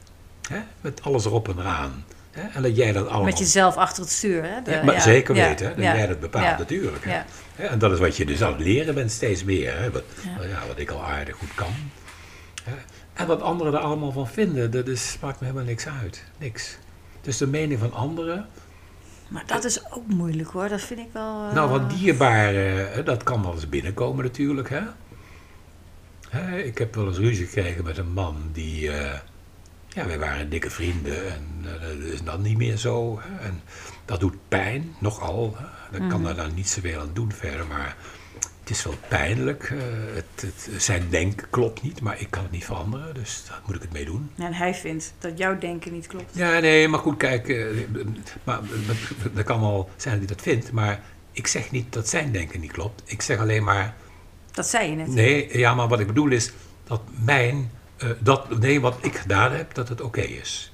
Hè? 0.48 0.58
Met 0.80 1.02
alles 1.02 1.24
erop 1.24 1.48
en 1.48 1.58
eraan. 1.58 2.04
Hè? 2.30 2.48
En 2.54 2.62
dat 2.62 2.76
jij 2.76 2.92
dat 2.92 3.06
allemaal... 3.06 3.24
Met 3.24 3.38
jezelf 3.38 3.76
achter 3.76 4.02
het 4.02 4.12
stuur. 4.12 4.42
Hè? 4.44 4.62
De- 4.62 4.80
maar 4.84 5.00
zeker 5.00 5.34
weten, 5.34 5.66
hè, 5.66 5.74
dat 5.74 5.84
jij 5.84 6.06
dat 6.06 6.20
bepaalt 6.20 6.58
natuurlijk. 6.58 7.04
Hè? 7.56 7.66
En 7.66 7.78
dat 7.78 7.92
is 7.92 7.98
wat 7.98 8.16
je 8.16 8.24
dus 8.26 8.42
aan 8.42 8.52
het 8.52 8.60
leren 8.60 8.94
bent 8.94 9.10
steeds 9.10 9.44
meer. 9.44 9.78
Hè? 9.78 9.90
Wat 9.90 10.04
ik 10.76 10.90
al 10.90 11.04
aardig 11.04 11.36
goed 11.36 11.54
kan. 11.54 11.72
En 13.12 13.26
wat 13.26 13.40
anderen 13.42 13.72
er 13.72 13.78
allemaal 13.78 14.12
van 14.12 14.28
vinden, 14.28 14.70
dat 14.70 14.86
is, 14.86 15.16
maakt 15.20 15.40
me 15.40 15.46
helemaal 15.46 15.66
niks 15.68 15.86
uit. 16.02 16.24
Niks. 16.38 16.76
Dus 17.20 17.36
de 17.36 17.46
mening 17.46 17.78
van 17.80 17.92
anderen, 17.92 18.46
Maar 19.28 19.42
dat 19.46 19.64
is 19.64 19.92
ook 19.92 20.06
moeilijk 20.06 20.48
hoor. 20.50 20.68
Dat 20.68 20.80
vind 20.80 21.00
ik 21.00 21.08
wel. 21.12 21.46
eh, 21.48 21.54
Nou, 21.54 21.70
wat 21.70 21.90
dierbaar, 21.90 22.54
eh, 22.54 23.04
dat 23.04 23.22
kan 23.22 23.42
wel 23.42 23.52
eens 23.52 23.68
binnenkomen 23.68 24.24
natuurlijk. 24.24 24.68
Hè? 24.70 24.80
Hè, 26.28 26.58
ik 26.58 26.78
heb 26.78 26.94
wel 26.94 27.06
eens 27.06 27.18
ruzie 27.18 27.46
gekregen 27.46 27.84
met 27.84 27.98
een 27.98 28.12
man 28.12 28.36
die... 28.52 28.90
eh, 28.90 29.18
ja, 29.88 30.06
wij 30.06 30.18
waren 30.18 30.50
dikke 30.50 30.70
vrienden 30.70 31.32
en 31.32 31.44
eh, 31.64 31.80
dat 31.80 32.12
is 32.12 32.22
dan 32.22 32.42
niet 32.42 32.56
meer 32.58 32.76
zo. 32.76 33.20
Hè? 33.22 33.46
En 33.46 33.60
dat 34.04 34.20
doet 34.20 34.36
pijn, 34.48 34.94
nogal. 34.98 35.56
Hè? 35.58 35.98
Dan 35.98 36.08
kan 36.08 36.26
er 36.26 36.34
dan 36.36 36.54
niet 36.54 36.68
zoveel 36.68 37.00
aan 37.00 37.10
doen 37.12 37.32
verder, 37.32 37.66
maar... 37.66 37.96
Het 38.68 38.76
is 38.76 38.84
wel 38.84 38.94
pijnlijk. 39.08 39.62
eh, 39.70 39.78
het, 40.14 40.42
het, 40.70 40.82
zijn 40.82 41.06
denken 41.10 41.50
klopt 41.50 41.82
niet, 41.82 42.00
maar 42.00 42.20
ik 42.20 42.30
kan 42.30 42.42
het 42.42 42.50
niet 42.52 42.64
veranderen. 42.64 43.14
Dus 43.14 43.42
daar 43.48 43.60
moet 43.66 43.74
ik 43.74 43.82
het 43.82 43.92
mee 43.92 44.04
doen. 44.04 44.30
En 44.36 44.52
hij 44.54 44.74
vindt 44.74 45.14
dat 45.18 45.38
jouw 45.38 45.58
denken 45.58 45.92
niet 45.92 46.06
klopt. 46.06 46.30
Ja, 46.34 46.58
nee, 46.58 46.88
maar 46.88 47.00
goed, 47.00 47.16
kijk. 47.16 47.48
eh, 47.48 47.66
maar, 48.44 48.60
dat 49.32 49.44
kan 49.44 49.60
wel 49.60 49.90
zijn 49.96 50.18
dat 50.18 50.28
hij 50.28 50.36
dat 50.36 50.42
vindt, 50.44 50.72
maar 50.72 51.00
ik 51.32 51.46
zeg 51.46 51.70
niet 51.70 51.92
dat 51.92 52.08
zijn 52.08 52.32
denken 52.32 52.60
niet 52.60 52.72
klopt. 52.72 53.02
Ik 53.04 53.22
zeg 53.22 53.38
alleen 53.38 53.64
maar. 53.64 53.94
Dat 54.50 54.66
zei 54.66 54.90
je 54.90 54.96
net. 54.96 55.06
Nee, 55.08 55.58
ja, 55.58 55.74
maar 55.74 55.88
wat 55.88 56.00
ik 56.00 56.06
bedoel 56.06 56.30
is 56.30 56.52
dat 56.84 57.00
mijn. 57.24 57.70
eh, 57.96 58.08
dat, 58.18 58.58
nee, 58.58 58.80
wat 58.80 58.98
ik 59.00 59.16
gedaan 59.16 59.52
heb, 59.52 59.74
dat 59.74 59.88
het 59.88 60.00
oké 60.00 60.20
is. 60.20 60.72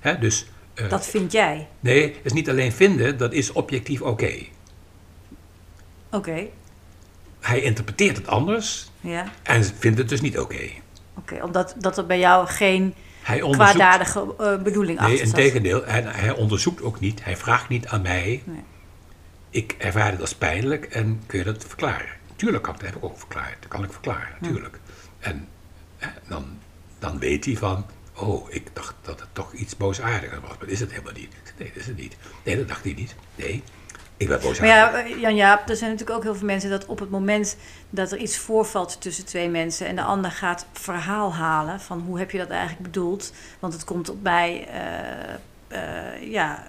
Hè, 0.00 0.18
dus. 0.18 0.46
Dat 0.88 1.06
vind 1.06 1.32
jij. 1.32 1.68
Nee, 1.80 2.02
het 2.02 2.20
is 2.22 2.32
niet 2.32 2.48
alleen 2.50 2.72
vinden, 2.72 3.18
dat 3.18 3.32
is 3.32 3.52
objectief 3.52 4.00
oké. 4.02 4.32
Oké. 6.10 6.46
Hij 7.46 7.60
interpreteert 7.60 8.16
het 8.16 8.26
anders 8.26 8.90
Ja. 9.00 9.32
en 9.42 9.64
vindt 9.64 9.98
het 9.98 10.08
dus 10.08 10.20
niet 10.20 10.38
oké. 10.38 10.68
Oké. 11.18 11.42
Omdat 11.42 11.74
dat 11.78 11.98
er 11.98 12.06
bij 12.06 12.18
jou 12.18 12.46
geen 12.46 12.94
Hij 13.22 13.38
kwaadaardige 13.38 14.34
eh, 14.38 14.62
bedoeling 14.62 14.98
Nee, 14.98 15.08
achter 15.08 15.20
in 15.20 15.26
zat. 15.26 15.36
tegendeel, 15.36 15.84
hij, 15.84 16.02
hij 16.02 16.32
onderzoekt 16.32 16.82
ook 16.82 17.00
niet. 17.00 17.24
Hij 17.24 17.36
vraagt 17.36 17.68
niet 17.68 17.86
aan 17.86 18.02
mij. 18.02 18.42
Nee. 18.44 18.64
Ik 19.50 19.74
ervaar 19.78 20.10
het 20.10 20.20
als 20.20 20.34
pijnlijk 20.34 20.84
en 20.84 21.22
kun 21.26 21.38
je 21.38 21.44
dat 21.44 21.64
verklaren? 21.66 22.08
Tuurlijk 22.36 22.62
kan 22.62 22.74
ik, 22.74 22.80
dat 22.80 22.88
heb 22.88 22.98
ik 22.98 23.04
ook 23.04 23.18
verklaard. 23.18 23.56
Dat 23.60 23.68
kan 23.68 23.84
ik 23.84 23.92
verklaren, 23.92 24.36
tuurlijk. 24.42 24.78
En 25.18 25.48
eh, 25.98 26.08
dan, 26.28 26.58
dan 26.98 27.18
weet 27.18 27.44
hij 27.44 27.56
van, 27.56 27.86
oh, 28.14 28.46
ik 28.54 28.68
dacht 28.72 28.94
dat 29.02 29.20
het 29.20 29.28
toch 29.32 29.52
iets 29.52 29.76
boosaardiger 29.76 30.40
was. 30.40 30.58
Maar 30.58 30.68
is 30.68 30.80
het 30.80 30.90
helemaal 30.90 31.12
niet. 31.12 31.34
Nee, 31.58 31.68
dat 31.68 31.76
is 31.76 31.86
het 31.86 31.96
niet. 31.96 32.16
Nee, 32.44 32.56
dat 32.56 32.68
dacht 32.68 32.84
hij 32.84 32.92
niet. 32.92 33.14
Nee, 33.34 33.62
ik 34.16 34.28
ben 34.28 34.40
Maar 34.42 34.66
ja, 34.66 34.92
eh, 34.94 35.20
Jan-Jaap, 35.20 35.68
er 35.68 35.76
zijn 35.76 35.90
natuurlijk 35.90 36.18
ook 36.18 36.24
heel 36.24 36.34
veel 36.34 36.46
mensen 36.46 36.70
dat 36.70 36.86
op 36.86 36.98
het 36.98 37.10
moment 37.10 37.56
dat 37.90 38.12
er 38.12 38.18
iets 38.18 38.38
voorvalt 38.38 39.00
tussen 39.00 39.24
twee 39.24 39.48
mensen 39.48 39.86
en 39.86 39.96
de 39.96 40.02
ander 40.02 40.30
gaat 40.30 40.66
verhaal 40.72 41.34
halen 41.34 41.80
van 41.80 42.00
hoe 42.00 42.18
heb 42.18 42.30
je 42.30 42.38
dat 42.38 42.48
eigenlijk 42.48 42.82
bedoeld, 42.82 43.32
want 43.58 43.72
het 43.72 43.84
komt 43.84 44.08
op 44.08 44.22
mij 44.22 44.68
eh, 44.68 45.34
eh, 45.68 46.32
ja, 46.32 46.66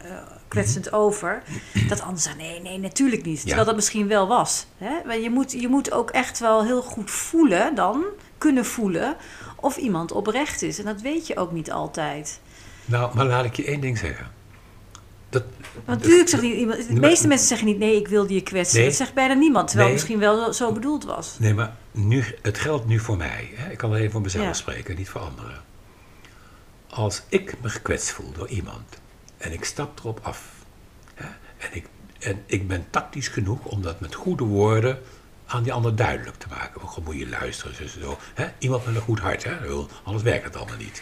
kwetsend 0.47 0.91
over, 0.93 1.43
dat 1.87 1.97
de 1.97 2.03
ander 2.03 2.21
zegt 2.21 2.37
nee, 2.37 2.61
nee, 2.61 2.79
natuurlijk 2.79 3.23
niet, 3.23 3.37
terwijl 3.37 3.59
Ja. 3.59 3.65
dat 3.65 3.75
misschien 3.75 4.07
wel 4.07 4.27
was. 4.27 4.65
Hè? 4.77 4.93
Maar 5.05 5.19
je 5.19 5.29
moet, 5.29 5.51
je 5.51 5.67
moet 5.67 5.91
ook 5.91 6.09
echt 6.09 6.39
wel 6.39 6.63
heel 6.63 6.81
goed 6.81 7.11
voelen 7.11 7.75
dan, 7.75 8.03
kunnen 8.37 8.65
voelen 8.65 9.15
of 9.55 9.77
iemand 9.77 10.11
oprecht 10.11 10.61
is 10.61 10.79
en 10.79 10.85
dat 10.85 11.01
weet 11.01 11.27
je 11.27 11.37
ook 11.37 11.51
niet 11.51 11.71
altijd. 11.71 12.39
Nou, 12.85 13.15
maar 13.15 13.25
laat 13.25 13.45
ik 13.45 13.55
je 13.55 13.65
één 13.65 13.79
ding 13.81 13.97
zeggen. 13.97 14.36
Dat, 15.29 15.43
Want 15.85 15.99
natuurlijk 16.01 16.29
zegt 16.29 16.43
niet 16.43 16.55
iemand. 16.55 16.87
De 16.87 16.91
maar- 16.93 17.01
meeste 17.01 17.27
mensen 17.27 17.47
zeggen 17.47 17.67
niet: 17.67 17.77
nee, 17.77 17.95
ik 17.95 18.07
wilde 18.07 18.33
je 18.33 18.41
kwetsen. 18.41 18.77
Nee. 18.77 18.87
Dat 18.87 18.97
zegt 18.97 19.13
bijna 19.13 19.33
niemand, 19.33 19.67
terwijl 19.67 19.89
het 19.89 19.97
misschien 19.97 20.19
wel 20.19 20.53
zo 20.53 20.71
bedoeld 20.71 21.03
was. 21.05 21.35
Nee, 21.39 21.53
maar 21.53 21.75
nu, 21.91 22.23
het 22.41 22.57
geldt 22.57 22.85
nu 22.85 22.99
voor 22.99 23.17
mij. 23.17 23.49
Hè? 23.53 23.71
Ik 23.71 23.77
kan 23.77 23.89
alleen 23.89 24.11
voor 24.11 24.21
mezelf 24.21 24.45
Ja. 24.45 24.53
spreken, 24.53 24.95
niet 24.95 25.09
voor 25.09 25.21
anderen. 25.21 25.61
Als 26.89 27.21
ik 27.29 27.55
me 27.61 27.69
gekwetst 27.69 28.11
voel 28.11 28.31
door 28.31 28.47
iemand 28.47 28.99
en 29.37 29.53
ik 29.53 29.63
stap 29.65 29.99
erop 29.99 30.19
af 30.23 30.51
hè, 31.13 31.25
en, 31.57 31.69
ik, 31.71 31.85
en 32.19 32.43
ik 32.45 32.67
ben 32.67 32.85
tactisch 32.89 33.27
genoeg 33.27 33.65
om 33.65 33.81
dat 33.81 33.99
met 33.99 34.15
goede 34.15 34.43
woorden 34.43 34.99
aan 35.45 35.63
die 35.63 35.73
ander 35.73 35.95
duidelijk 35.95 36.37
te 36.37 36.47
maken. 36.49 36.81
Gewoon 36.87 37.03
moet 37.03 37.17
je 37.19 37.29
luisteren, 37.29 37.89
zo. 37.89 38.17
Hè? 38.33 38.45
Iemand 38.59 38.85
met 38.85 38.95
een 38.95 39.01
goed 39.01 39.19
hart, 39.19 39.43
hè? 39.43 39.51
Anders 40.03 40.23
werkt 40.23 40.43
het 40.43 40.55
allemaal 40.55 40.77
niet. 40.77 41.01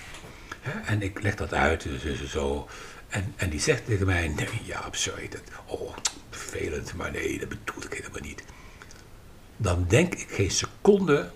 Hè? 0.61 0.79
En 0.79 1.01
ik 1.01 1.21
leg 1.21 1.35
dat 1.35 1.53
uit, 1.53 1.85
en 1.85 2.27
zo. 2.27 2.67
En, 3.15 3.33
en 3.35 3.49
die 3.49 3.59
zegt 3.59 3.85
tegen 3.85 4.05
mij, 4.05 4.27
nee, 4.27 4.61
ja, 4.63 4.87
sorry, 4.91 5.29
dat, 5.29 5.41
oh, 5.65 5.95
vervelend, 6.29 6.93
maar 6.93 7.11
nee, 7.11 7.39
dat 7.39 7.49
bedoel 7.49 7.83
ik 7.83 7.93
helemaal 7.93 8.21
niet 8.21 8.43
dan 9.57 9.85
denk 9.87 10.15
ik 10.15 10.27
geen 10.29 10.51
seconde, 10.51 11.31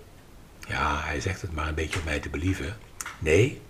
ja, 0.67 1.01
hij 1.03 1.21
zegt 1.21 1.41
het 1.41 1.53
maar 1.53 1.67
een 1.67 1.75
beetje 1.75 1.99
om 1.99 2.05
mij 2.05 2.19
te 2.19 2.29
believen. 2.29 2.77
Nee, 3.19 3.61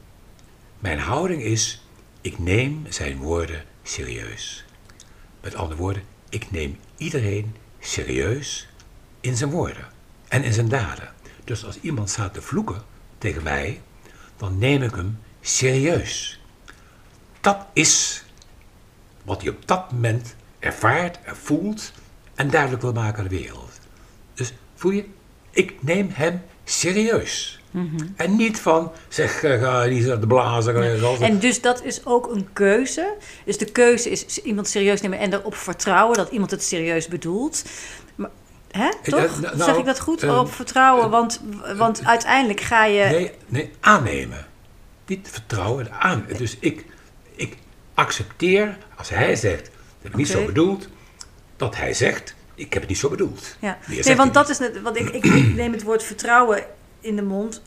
mijn 0.80 1.00
houding 1.00 1.42
is, 1.42 1.84
ik 2.22 2.40
neem 2.40 2.86
zijn 2.90 3.18
woorden 3.18 3.64
serieus. 3.84 4.66
Met 5.42 5.56
andere 5.56 5.80
woorden, 5.80 6.04
ik 6.30 6.52
neem 6.52 6.80
iedereen 6.98 7.56
serieus 7.80 8.68
in 9.22 9.36
zijn 9.36 9.50
woorden 9.50 9.88
en 10.28 10.44
in 10.44 10.54
zijn 10.54 10.70
daden. 10.70 11.14
Dus 11.44 11.66
als 11.66 11.80
iemand 11.80 12.10
staat 12.10 12.34
te 12.34 12.42
vloeken 12.42 12.82
tegen 13.18 13.44
mij, 13.44 13.82
dan 14.38 14.58
neem 14.58 14.82
ik 14.82 14.96
hem 14.96 15.20
serieus. 15.42 16.39
Dat 17.42 17.58
is 17.74 18.24
wat 19.24 19.42
hij 19.42 19.50
op 19.52 19.68
dat 19.68 19.92
moment 19.92 20.36
ervaart 20.60 21.20
en 21.24 21.36
voelt 21.36 21.92
en 22.36 22.50
duidelijk 22.50 22.82
wil 22.82 22.94
maken 22.94 23.18
aan 23.24 23.28
de 23.30 23.36
wereld. 23.38 23.72
Dus 24.34 24.54
voel 24.76 24.92
je, 24.92 25.06
ik 25.52 25.84
neem 25.84 26.10
hem 26.14 26.42
serieus. 26.64 27.54
En 28.16 28.36
niet 28.36 28.60
van, 28.60 28.92
zeg, 29.08 29.44
eh, 29.44 29.62
ga 29.62 29.86
niet 29.86 30.04
zo 30.04 30.20
te 30.20 30.28
blazen. 30.28 31.22
En 31.22 31.40
dus 31.40 31.62
dat 31.62 31.84
is 31.84 32.06
ook 32.06 32.32
een 32.32 32.48
keuze. 32.54 33.14
Dus 33.46 33.58
de 33.58 33.66
keuze 33.72 34.10
is 34.10 34.42
iemand 34.42 34.68
serieus 34.68 35.02
nemen 35.02 35.20
en 35.20 35.34
erop 35.34 35.56
vertrouwen 35.56 36.18
dat 36.18 36.30
iemand 36.32 36.52
het 36.52 36.64
serieus 36.64 37.08
bedoelt. 37.08 37.64
Maar, 38.16 38.30
hè, 38.72 38.88
Eh, 38.88 39.02
toch? 39.02 39.20
eh, 39.20 39.40
nou, 39.40 39.58
zeg 39.58 39.76
ik 39.78 39.86
dat 39.86 40.00
goed? 40.00 40.24
eh, 40.24 40.30
Erop 40.30 40.54
vertrouwen, 40.54 41.10
want, 41.10 41.42
want 41.78 42.06
uiteindelijk 42.06 42.60
ga 42.62 42.86
je. 42.86 43.04
Nee, 43.06 43.32
nee, 43.48 43.72
aannemen. 43.80 44.46
Niet 45.06 45.28
vertrouwen, 45.32 45.92
aan. 45.92 46.26
Dus 46.38 46.58
ik 46.60 46.86
accepteer, 48.00 48.78
als 48.96 49.10
hij 49.10 49.36
zegt, 49.36 49.64
dat 49.64 49.72
heb 50.02 50.12
ik 50.12 50.18
niet 50.18 50.28
zo 50.28 50.46
bedoeld, 50.46 50.88
dat 51.58 51.76
hij 51.76 51.94
zegt, 51.94 52.36
ik 52.56 52.74
heb 52.74 52.82
het 52.82 52.90
niet 52.92 53.00
zo 53.00 53.10
bedoeld. 53.10 53.56
Ja. 53.60 53.78
Nee, 53.88 54.16
want 54.16 54.34
dat 54.34 54.50
is 54.50 54.58
net. 54.60 54.82
Want 54.82 54.98
ik, 54.98 55.10
ik, 55.10 55.24
neem 55.56 55.72
het 55.72 55.84
woord 55.84 56.04
vertrouwen 56.04 56.64
in 57.00 57.16
de 57.16 57.22
mond. 57.22 57.62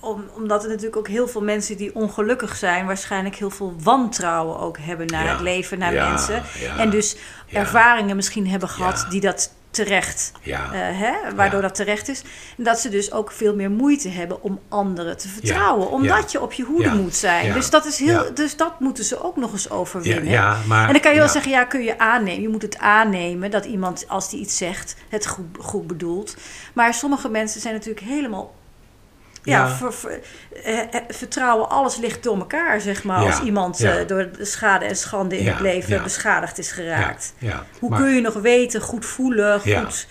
Om, 0.00 0.24
omdat 0.34 0.62
er 0.62 0.68
natuurlijk 0.68 0.96
ook 0.96 1.08
heel 1.08 1.28
veel 1.28 1.42
mensen 1.42 1.76
die 1.76 1.94
ongelukkig 1.94 2.56
zijn, 2.56 2.86
waarschijnlijk 2.86 3.34
heel 3.36 3.50
veel 3.50 3.74
wantrouwen 3.82 4.58
ook 4.58 4.78
hebben 4.78 5.06
naar 5.06 5.24
Ja. 5.24 5.30
het 5.32 5.40
leven, 5.40 5.78
naar 5.78 5.92
Ja, 5.94 6.08
mensen. 6.08 6.42
En 6.78 6.90
dus 6.90 7.16
ervaringen 7.52 8.16
misschien 8.16 8.48
hebben 8.48 8.68
gehad 8.68 9.06
die 9.10 9.20
dat 9.20 9.52
terecht, 9.74 10.32
Ja. 10.42 10.72
eh, 10.72 10.80
hè, 11.00 11.12
waardoor 11.34 11.60
Ja. 11.60 11.66
dat 11.66 11.74
terecht 11.74 12.08
is. 12.08 12.22
En 12.58 12.64
dat 12.64 12.78
ze 12.80 12.88
dus 12.88 13.12
ook 13.12 13.32
veel 13.32 13.54
meer 13.54 13.70
moeite 13.70 14.08
hebben 14.08 14.42
om 14.42 14.60
anderen 14.68 15.16
te 15.16 15.28
vertrouwen. 15.28 15.86
Ja. 15.86 15.92
Omdat 15.92 16.32
je 16.32 16.40
op 16.40 16.52
je 16.52 16.62
hoede 16.62 16.90
moet 16.94 17.14
zijn. 17.14 17.52
Dus, 17.52 17.70
dat 17.70 17.84
is 17.86 17.98
heel, 17.98 18.34
dus 18.34 18.56
dat 18.56 18.80
moeten 18.80 19.04
ze 19.04 19.22
ook 19.22 19.36
nog 19.36 19.52
eens 19.52 19.70
overwinnen. 19.70 20.58
Maar- 20.66 20.86
en 20.86 20.92
dan 20.92 21.00
kan 21.02 21.12
je 21.12 21.18
wel 21.18 21.28
zeggen, 21.28 21.50
ja, 21.50 21.64
kun 21.64 21.82
je 21.82 21.98
aannemen. 21.98 22.42
Je 22.42 22.48
moet 22.48 22.62
het 22.62 22.78
aannemen 22.78 23.50
dat 23.50 23.64
iemand, 23.64 24.04
als 24.08 24.30
die 24.30 24.40
iets 24.40 24.56
zegt, 24.56 24.96
het 25.08 25.26
goed, 25.26 25.44
goed 25.58 25.86
bedoelt. 25.86 26.36
Maar 26.72 26.94
sommige 26.94 27.28
mensen 27.28 27.60
zijn 27.60 27.74
natuurlijk 27.74 28.06
helemaal 28.06 28.54
ja, 29.44 29.58
Ja. 29.66 29.68
ver- 29.68 29.92
ver- 29.92 30.20
eh, 30.64 30.78
eh, 30.78 30.86
vertrouwen, 31.08 31.68
alles 31.70 31.96
ligt 31.96 32.22
door 32.22 32.36
elkaar, 32.38 32.80
zeg 32.80 33.04
maar. 33.04 33.20
Ja, 33.22 33.26
Als 33.26 33.40
iemand 33.40 33.78
ja. 33.78 33.96
eh, 33.98 34.06
door 34.06 34.28
de 34.38 34.44
schade 34.44 34.84
en 34.84 34.96
schande 34.96 35.38
in 35.38 35.46
het 35.46 35.60
leven 35.60 36.02
beschadigd 36.02 36.58
is 36.58 36.70
geraakt. 36.72 37.34
Hoe 37.78 37.90
Maar- 37.90 38.00
kun 38.00 38.14
je 38.14 38.20
nog 38.20 38.34
weten, 38.34 38.80
goed 38.80 39.04
voelen, 39.06 39.60
goed 39.60 40.06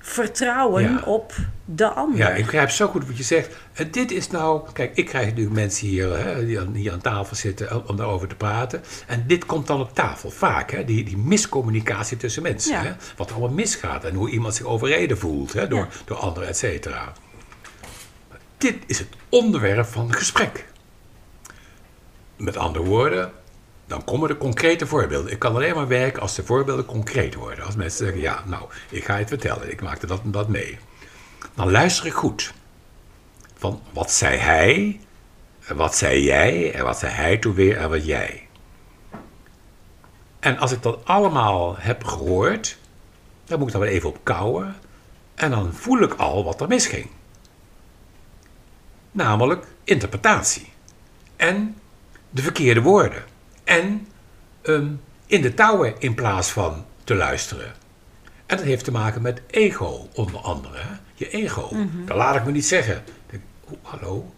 vertrouwen 0.00 1.04
op 1.04 1.32
de 1.64 1.86
ander? 1.88 2.18
Ja, 2.18 2.28
ik 2.28 2.44
begrijp 2.44 2.70
zo 2.70 2.86
goed 2.88 3.06
wat 3.06 3.16
je 3.16 3.22
zegt. 3.22 3.56
En 3.72 3.90
dit 3.90 4.10
is 4.10 4.28
nou... 4.30 4.68
Kijk, 4.72 4.90
ik 4.96 5.06
krijg 5.06 5.26
natuurlijk 5.26 5.54
mensen 5.54 5.86
hier 5.86 6.18
hè, 6.18 6.46
die 6.46 6.60
aan, 6.60 6.74
hier 6.74 6.92
aan 6.92 7.00
tafel 7.00 7.36
zitten 7.36 7.88
om- 7.88 7.96
daarover 7.96 8.28
te 8.28 8.34
praten. 8.34 8.82
En 9.06 9.24
dit 9.26 9.46
komt 9.46 9.66
dan 9.66 9.80
op 9.80 9.94
tafel, 9.94 10.30
vaak. 10.30 10.70
Hè, 10.70 10.84
die, 10.84 11.04
die 11.04 11.16
miscommunicatie 11.16 12.16
tussen 12.16 12.42
mensen. 12.42 12.80
Hè, 12.80 12.92
wat 13.16 13.28
er 13.30 13.36
allemaal 13.36 13.54
misgaat 13.54 14.04
en 14.04 14.14
hoe 14.14 14.30
iemand 14.30 14.54
zich 14.54 14.66
overreden 14.66 15.18
voelt 15.18 15.52
hè, 15.52 15.68
door, 15.68 15.88
door 16.04 16.16
anderen, 16.16 16.48
et 16.48 16.56
cetera. 16.56 17.12
Dit 18.66 18.82
is 18.86 18.98
het 18.98 19.08
onderwerp 19.28 19.86
van 19.86 20.06
het 20.06 20.16
gesprek. 20.16 20.66
Met 22.36 22.56
andere 22.56 22.84
woorden, 22.84 23.32
dan 23.86 24.04
komen 24.04 24.28
de 24.28 24.36
concrete 24.36 24.86
voorbeelden. 24.86 25.32
Ik 25.32 25.38
kan 25.38 25.54
alleen 25.54 25.74
maar 25.74 25.88
werken 25.88 26.22
als 26.22 26.34
de 26.34 26.44
voorbeelden 26.44 26.84
concreet 26.84 27.34
worden. 27.34 27.64
Als 27.64 27.76
mensen 27.76 28.04
zeggen, 28.04 28.22
ja, 28.22 28.42
nou, 28.46 28.64
ik 28.90 29.04
ga 29.04 29.16
het 29.16 29.28
vertellen. 29.28 29.70
Ik 29.70 29.82
maakte 29.82 30.06
dat 30.06 30.20
en 30.22 30.30
dat 30.30 30.48
mee. 30.48 30.78
Dan 31.54 31.70
luister 31.70 32.06
ik 32.06 32.12
goed. 32.12 32.54
Van 33.56 33.82
wat 33.92 34.12
zei 34.12 34.36
hij, 34.36 35.00
wat 35.74 35.96
zei 35.96 36.22
jij, 36.22 36.74
en 36.74 36.84
wat 36.84 36.98
zei 36.98 37.12
hij 37.12 37.36
toen 37.36 37.54
weer, 37.54 37.76
en 37.76 37.90
wat 37.90 38.06
jij. 38.06 38.48
En 40.40 40.58
als 40.58 40.72
ik 40.72 40.82
dat 40.82 41.04
allemaal 41.04 41.76
heb 41.78 42.04
gehoord, 42.04 42.78
dan 43.44 43.58
moet 43.58 43.66
ik 43.66 43.72
daar 43.74 43.82
wel 43.82 43.92
even 43.92 44.08
op 44.08 44.18
kouwen. 44.22 44.76
En 45.34 45.50
dan 45.50 45.72
voel 45.74 46.00
ik 46.00 46.14
al 46.14 46.44
wat 46.44 46.60
er 46.60 46.68
misging. 46.68 47.10
Namelijk 49.16 49.66
interpretatie. 49.84 50.72
En 51.36 51.76
de 52.30 52.42
verkeerde 52.42 52.80
woorden. 52.82 53.22
En 53.64 54.06
ehm, 54.62 54.86
in 55.26 55.42
de 55.42 55.54
touwen 55.54 55.94
in 55.98 56.14
plaats 56.14 56.50
van 56.50 56.84
te 57.04 57.14
luisteren. 57.14 57.72
En 58.46 58.56
dat 58.56 58.66
heeft 58.66 58.84
te 58.84 58.90
maken 58.92 59.22
met 59.22 59.42
ego, 59.46 60.08
onder 60.14 60.40
andere. 60.40 60.78
Je 61.14 61.28
ego. 61.30 61.70
Dat 62.04 62.16
laat 62.16 62.36
ik 62.36 62.44
me 62.44 62.50
niet 62.52 62.66
zeggen. 62.66 63.02
Denk, 63.30 63.42
oh, 63.64 63.72
hallo? 63.82 64.30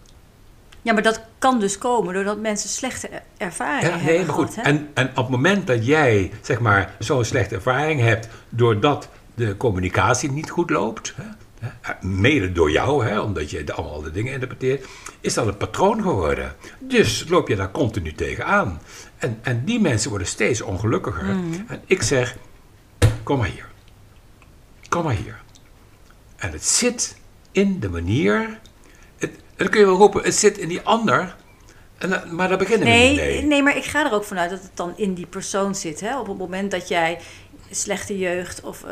Ja, 0.82 0.92
maar 0.92 1.02
dat 1.02 1.20
kan 1.38 1.60
dus 1.60 1.78
komen 1.78 2.14
doordat 2.14 2.38
mensen 2.40 2.68
slechte 2.68 3.08
er- 3.08 3.22
ervaringen 3.36 3.90
Ja, 3.90 3.96
hebben 3.96 4.14
nee, 4.14 4.24
maar 4.26 4.34
goed. 4.34 4.50
gehad? 4.50 4.66
En, 4.66 4.88
en 4.94 5.08
op 5.08 5.16
het 5.16 5.28
moment 5.28 5.66
dat 5.66 5.86
jij 5.86 6.32
zeg 6.42 6.60
maar, 6.60 6.94
zo'n 6.98 7.24
slechte 7.24 7.54
ervaring 7.54 8.00
hebt, 8.00 8.28
doordat 8.48 9.08
de 9.34 9.56
communicatie 9.56 10.32
niet 10.32 10.50
goed 10.50 10.70
loopt, 10.70 11.12
hè, 11.16 11.24
mede 12.01 12.53
door 12.53 12.71
jou, 12.71 13.07
hè, 13.07 13.21
omdat 13.21 13.51
je 13.51 13.73
allemaal 13.73 14.03
de 14.03 14.11
dingen 14.11 14.33
interpreteert, 14.33 14.87
is 15.21 15.35
dat 15.35 15.47
een 15.47 15.57
patroon 15.57 16.03
geworden. 16.03 16.57
Dus 16.79 17.25
loop 17.29 17.49
je 17.49 17.57
daar 17.57 17.71
continu 17.71 18.12
tegenaan. 18.12 18.81
En, 19.18 19.38
en 19.42 19.64
die 19.64 19.81
mensen 19.81 20.11
worden 20.11 20.29
steeds 20.29 20.61
ongelukkiger. 20.61 21.25
Mm. 21.25 21.64
En 21.68 21.81
ik 21.87 22.03
zeg, 22.03 22.37
kom 23.23 23.38
maar 23.38 23.49
hier. 23.49 23.66
Kom 24.88 25.05
maar 25.05 25.14
hier. 25.14 25.40
En 26.37 26.53
het 26.53 26.64
zit 26.64 27.16
in 27.53 27.81
de 27.81 27.88
manier. 27.88 28.59
Het, 29.16 29.31
en 29.31 29.40
dan 29.57 29.68
kun 29.68 29.81
je 29.81 29.87
wel 29.87 29.97
roepen, 29.97 30.23
het 30.23 30.35
zit 30.35 30.59
in 30.59 30.68
die 30.68 30.81
ander. 30.81 31.37
En, 31.99 32.23
maar 32.35 32.49
daar 32.49 32.59
beginnen 32.59 32.87
we 32.87 32.92
niet 32.94 33.16
Nee, 33.16 33.16
mee. 33.16 33.42
nee, 33.42 33.62
maar 33.62 33.77
ik 33.77 33.85
ga 33.85 34.07
er 34.07 34.12
ook 34.12 34.25
vanuit 34.25 34.51
dat 34.51 34.62
het 34.62 34.71
dan 34.75 34.92
in 34.97 35.14
die 35.14 35.27
persoon 35.27 35.75
zit. 35.75 36.01
Hè? 36.01 36.18
Op 36.18 36.27
het 36.27 36.38
moment 36.38 36.71
dat 36.71 36.88
jij 36.88 37.18
slechte 37.70 38.18
jeugd 38.18 38.61
of 38.61 38.85
eh, 38.85 38.90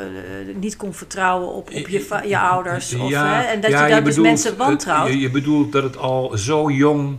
niet 0.54 0.76
kon 0.76 0.94
vertrouwen 0.94 1.48
op, 1.48 1.70
op 1.74 1.88
je, 1.88 2.20
je 2.26 2.38
ouders. 2.38 2.94
Of, 2.94 3.10
hè? 3.12 3.40
En 3.42 3.60
dat 3.60 3.70
je 3.70 3.76
dan 3.76 3.88
dus 3.88 3.98
bedoelt 4.02 4.26
mensen 4.26 4.56
wantrouwt. 4.56 5.08
je, 5.08 5.18
je 5.18 5.30
bedoelt 5.30 5.72
dat 5.72 5.82
het 5.82 5.96
al 5.96 6.32
zo 6.38 6.70
jong 6.70 7.18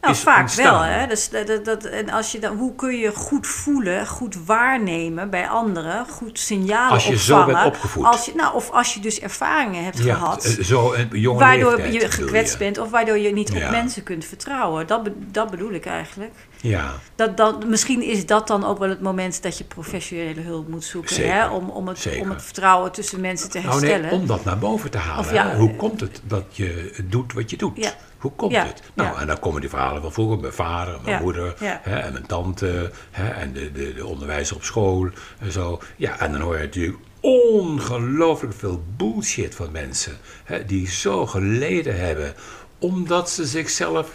Nou, 0.00 0.14
is 0.14 0.20
vaak 0.20 0.40
ontstaan. 0.40 0.72
wel. 0.72 0.82
Hè? 0.98 1.06
Dus 1.06 1.28
dat, 1.30 1.64
dat, 1.64 1.84
en 1.84 2.10
als 2.10 2.32
je 2.32 2.38
dan, 2.38 2.56
hoe 2.56 2.74
kun 2.74 2.98
je 2.98 3.12
goed 3.14 3.46
voelen, 3.46 4.06
goed 4.06 4.36
waarnemen 4.46 5.30
bij 5.30 5.48
anderen, 5.48 6.06
goed 6.06 6.38
signalen 6.38 6.90
Als 6.92 7.06
je 7.06 7.18
zo 7.18 7.38
opvangen. 7.38 7.54
bent 7.62 7.66
opgevoed. 7.74 8.04
Als 8.04 8.24
je, 8.24 8.32
nou, 8.34 8.54
of 8.54 8.70
als 8.70 8.94
je 8.94 9.00
dus 9.00 9.20
ervaringen 9.20 9.84
hebt 9.84 9.98
Ja, 10.04 10.14
gehad. 10.14 10.44
eh, 10.44 10.64
zo 10.64 10.94
jonge 11.12 11.38
Waardoor 11.38 11.76
leeftijd, 11.76 12.02
je 12.02 12.10
gekwetst 12.10 12.52
je. 12.52 12.58
bent 12.58 12.78
of 12.78 12.90
waardoor 12.90 13.18
je 13.18 13.32
niet 13.32 13.50
op 13.52 13.70
mensen 13.70 14.02
kunt 14.02 14.24
vertrouwen. 14.24 14.86
Dat, 14.86 15.08
dat 15.30 15.50
bedoel 15.50 15.72
ik 15.72 15.86
eigenlijk. 15.86 16.32
Ja, 16.62 16.92
Dat, 17.14 17.36
dat, 17.36 17.66
misschien 17.66 18.02
is 18.02 18.26
dat 18.26 18.46
dan 18.46 18.64
ook 18.64 18.78
wel 18.78 18.88
het 18.88 19.00
moment 19.00 19.42
dat 19.42 19.58
je 19.58 19.64
professionele 19.64 20.40
hulp 20.40 20.68
moet 20.68 20.84
zoeken. 20.84 21.14
Zeker, 21.14 21.32
Hè? 21.32 21.48
Om, 21.48 21.70
om, 21.70 21.88
het, 21.88 21.98
zeker. 21.98 22.20
om 22.20 22.30
het 22.30 22.42
vertrouwen 22.42 22.92
tussen 22.92 23.20
mensen 23.20 23.50
te 23.50 23.58
nou 23.58 23.70
herstellen. 23.70 24.02
nee, 24.10 24.20
om 24.20 24.26
dat 24.26 24.44
naar 24.44 24.58
boven 24.58 24.90
te 24.90 24.98
halen. 24.98 25.34
Ja. 25.34 25.56
Hoe 25.56 25.76
komt 25.76 26.00
het 26.00 26.20
dat 26.24 26.44
je 26.50 26.94
doet 27.04 27.32
wat 27.32 27.50
je 27.50 27.56
doet? 27.56 27.76
Ja. 27.76 27.92
Hoe 28.18 28.32
komt 28.32 28.52
Ja, 28.52 28.66
het? 28.66 28.82
Nou, 28.94 29.14
ja. 29.14 29.20
en 29.20 29.26
dan 29.26 29.38
komen 29.38 29.60
die 29.60 29.70
verhalen 29.70 30.02
van 30.02 30.12
vroeger. 30.12 30.38
Mijn 30.38 30.52
vader, 30.52 30.98
mijn 31.04 31.16
Ja, 31.16 31.22
moeder 31.22 31.54
hè, 31.60 31.98
en 31.98 32.12
mijn 32.12 32.26
tante 32.26 32.90
hè, 33.10 33.28
en 33.28 33.52
de, 33.52 33.72
de, 33.72 33.94
de 33.94 34.06
onderwijzer 34.06 34.56
op 34.56 34.62
school 34.64 35.08
en 35.38 35.52
zo. 35.52 35.80
Ja, 35.96 36.18
en 36.18 36.32
dan 36.32 36.40
hoor 36.40 36.56
je 36.56 36.62
natuurlijk 36.62 36.98
ongelooflijk 37.20 38.54
veel 38.54 38.82
bullshit 38.96 39.54
van 39.54 39.70
mensen. 39.72 40.16
Hè, 40.44 40.64
die 40.64 40.88
zo 40.88 41.26
geleden 41.26 42.00
hebben 42.00 42.34
omdat 42.78 43.30
ze 43.30 43.46
zichzelf 43.46 44.10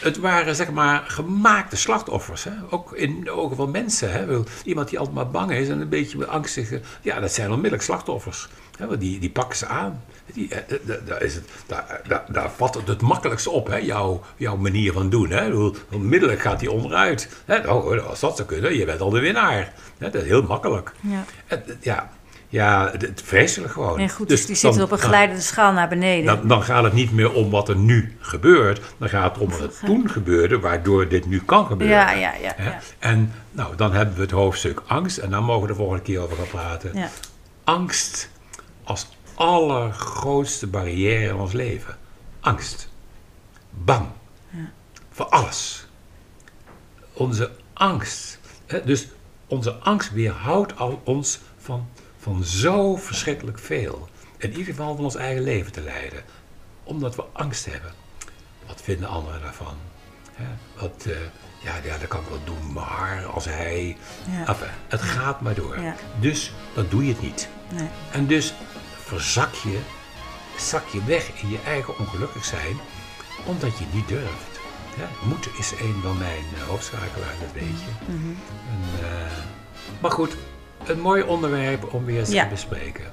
het 0.00 0.18
waren 0.18 0.54
zeg 0.56 0.70
maar 0.70 1.04
gemaakte 1.06 1.76
slachtoffers. 1.76 2.44
Hè? 2.44 2.50
Ook 2.70 2.92
in 2.92 3.24
de 3.24 3.30
ogen 3.30 3.56
van 3.56 3.70
mensen. 3.70 4.12
Hè? 4.12 4.42
Iemand 4.64 4.88
die 4.88 4.98
altijd 4.98 5.16
maar 5.16 5.30
bang 5.30 5.52
is 5.52 5.68
en 5.68 5.80
een 5.80 5.88
beetje 5.88 6.26
angstig. 6.26 6.70
Ja, 7.02 7.20
dat 7.20 7.32
zijn 7.32 7.48
onmiddellijk 7.48 7.82
slachtoffers. 7.82 8.48
Hè? 8.78 8.86
Want 8.86 9.00
die, 9.00 9.18
die 9.18 9.30
pakken 9.30 9.58
ze 9.58 9.66
aan. 9.66 10.02
Die, 10.32 10.48
eh, 10.54 10.58
eh, 10.76 11.06
daar- 11.06 11.22
is 11.22 11.34
het, 11.34 11.48
daar, 11.66 12.00
daar, 12.08 12.24
daar 12.28 12.50
vat 12.50 12.74
het 12.74 12.88
het 12.88 13.00
makkelijkste 13.02 13.50
op, 13.50 13.66
hè? 13.66 13.76
Jouw, 13.76 14.22
jouw 14.36 14.56
manier 14.56 14.92
van 14.92 15.08
doen. 15.10 15.30
Hè? 15.30 15.70
Onmiddellijk 15.92 16.40
gaat 16.40 16.60
die 16.60 16.70
onderuit. 16.70 17.28
Hè? 17.44 17.70
Oh, 17.70 18.06
als 18.08 18.20
dat 18.20 18.36
zou 18.36 18.48
kunnen, 18.48 18.76
je 18.76 18.84
bent 18.84 19.00
al 19.00 19.10
de 19.10 19.20
winnaar. 19.20 19.72
Hè? 19.98 20.10
Dat 20.10 20.22
is 20.22 20.28
heel 20.28 20.42
makkelijk. 20.42 20.92
Ja. 21.00 21.24
Ja, 21.80 22.10
ja 22.56 22.90
het, 22.98 23.22
vreselijk 23.24 23.72
gewoon. 23.72 24.10
Goed, 24.10 24.28
dus, 24.28 24.46
die 24.46 24.56
zitten 24.56 24.82
op 24.82 24.90
een 24.90 24.98
dan- 24.98 25.08
glijdende 25.08 25.42
schaal 25.42 25.72
naar 25.72 25.88
beneden. 25.88 26.24
dan, 26.36 26.48
dan 26.48 26.62
gaat 26.62 26.84
het 26.84 26.92
niet 26.92 27.12
meer 27.12 27.32
om 27.32 27.50
wat 27.50 27.68
er 27.68 27.76
nu 27.76 28.16
gebeurt. 28.20 28.80
Dan 28.98 29.08
gaat 29.08 29.34
het 29.34 29.42
om 29.42 29.50
wat 29.50 29.60
er 29.60 29.72
toen 29.84 30.10
gebeurde, 30.10 30.58
waardoor 30.60 31.08
dit 31.08 31.26
nu 31.26 31.40
kan 31.40 31.66
gebeuren. 31.66 31.96
Ja, 31.96 32.12
ja, 32.12 32.34
ja, 32.34 32.54
ja. 32.58 32.80
En 32.98 33.32
nou, 33.50 33.76
dan 33.76 33.92
hebben 33.92 34.14
we 34.14 34.20
het 34.20 34.30
hoofdstuk 34.30 34.82
angst. 34.86 35.18
En 35.18 35.30
dan 35.30 35.44
mogen 35.44 35.62
we 35.62 35.68
de 35.68 35.74
volgende 35.74 36.02
keer 36.02 36.20
over 36.20 36.36
gaan 36.36 36.46
praten. 36.46 36.90
ja. 36.94 37.08
Angst 37.64 38.30
als 38.84 39.08
allergrootste 39.34 40.66
barrière 40.66 41.28
in 41.28 41.34
ons 41.34 41.52
leven. 41.52 41.96
Angst. 42.40 42.88
Bang. 43.70 44.06
Voor 45.10 45.26
alles. 45.26 45.86
Onze 47.12 47.50
angst. 47.72 48.38
Hè, 48.66 48.84
dus 48.84 49.08
onze 49.46 49.72
angst 49.72 50.12
weerhoudt 50.12 50.76
al 50.78 51.00
ons 51.04 51.40
van, 51.58 51.88
van 52.26 52.44
zo 52.44 52.96
verschrikkelijk 52.96 53.58
veel. 53.58 54.08
In 54.36 54.50
ieder 54.50 54.64
geval 54.64 54.94
van 54.96 55.04
ons 55.04 55.14
eigen 55.14 55.42
leven 55.42 55.72
te 55.72 55.80
leiden. 55.80 56.22
Omdat 56.84 57.16
we 57.16 57.24
angst 57.32 57.64
hebben. 57.64 57.92
Wat 58.66 58.82
vinden 58.82 59.08
anderen 59.08 59.40
daarvan? 59.40 59.76
Hè, 60.32 60.44
wat, 60.80 61.04
eh, 61.06 61.16
ja, 61.62 61.76
ja, 61.84 61.98
dat 61.98 62.08
kan 62.08 62.20
ik 62.20 62.28
wel 62.28 62.44
doen, 62.44 62.72
maar 62.72 63.26
als 63.26 63.44
hij... 63.44 63.96
Ja. 64.30 64.46
Enfin, 64.46 64.68
het 64.88 65.02
gaat 65.02 65.40
maar 65.40 65.54
door. 65.54 65.80
Ja. 65.80 65.94
Dus 66.20 66.52
dan 66.74 66.86
doe 66.88 67.06
je 67.06 67.12
het 67.12 67.22
niet. 67.22 67.48
Nee. 67.72 67.88
En 68.12 68.26
dus 68.26 68.54
verzak 68.96 69.54
je, 69.54 69.78
zak 70.58 70.88
je 70.88 71.04
weg 71.04 71.42
in 71.42 71.48
je 71.48 71.60
eigen 71.66 71.98
ongelukkig 71.98 72.44
zijn, 72.44 72.76
omdat 73.44 73.78
je 73.78 73.84
niet 73.92 74.08
durft. 74.08 74.60
Ja, 74.96 75.08
moeten 75.28 75.50
is 75.58 75.70
een 75.70 76.00
van 76.02 76.18
mijn 76.18 76.44
uh, 76.54 76.62
hoofdschakelaars, 76.62 77.40
dat 77.40 77.52
weet 77.52 77.80
je. 77.80 77.90
En, 78.08 79.08
eh, 79.08 79.32
maar 80.00 80.10
goed, 80.10 80.36
een 80.88 81.00
mooi 81.00 81.22
onderwerp 81.22 81.94
om 81.94 82.04
weer 82.04 82.18
eens 82.18 82.30
Ja. 82.30 82.42
te 82.42 82.48
bespreken. 82.48 83.04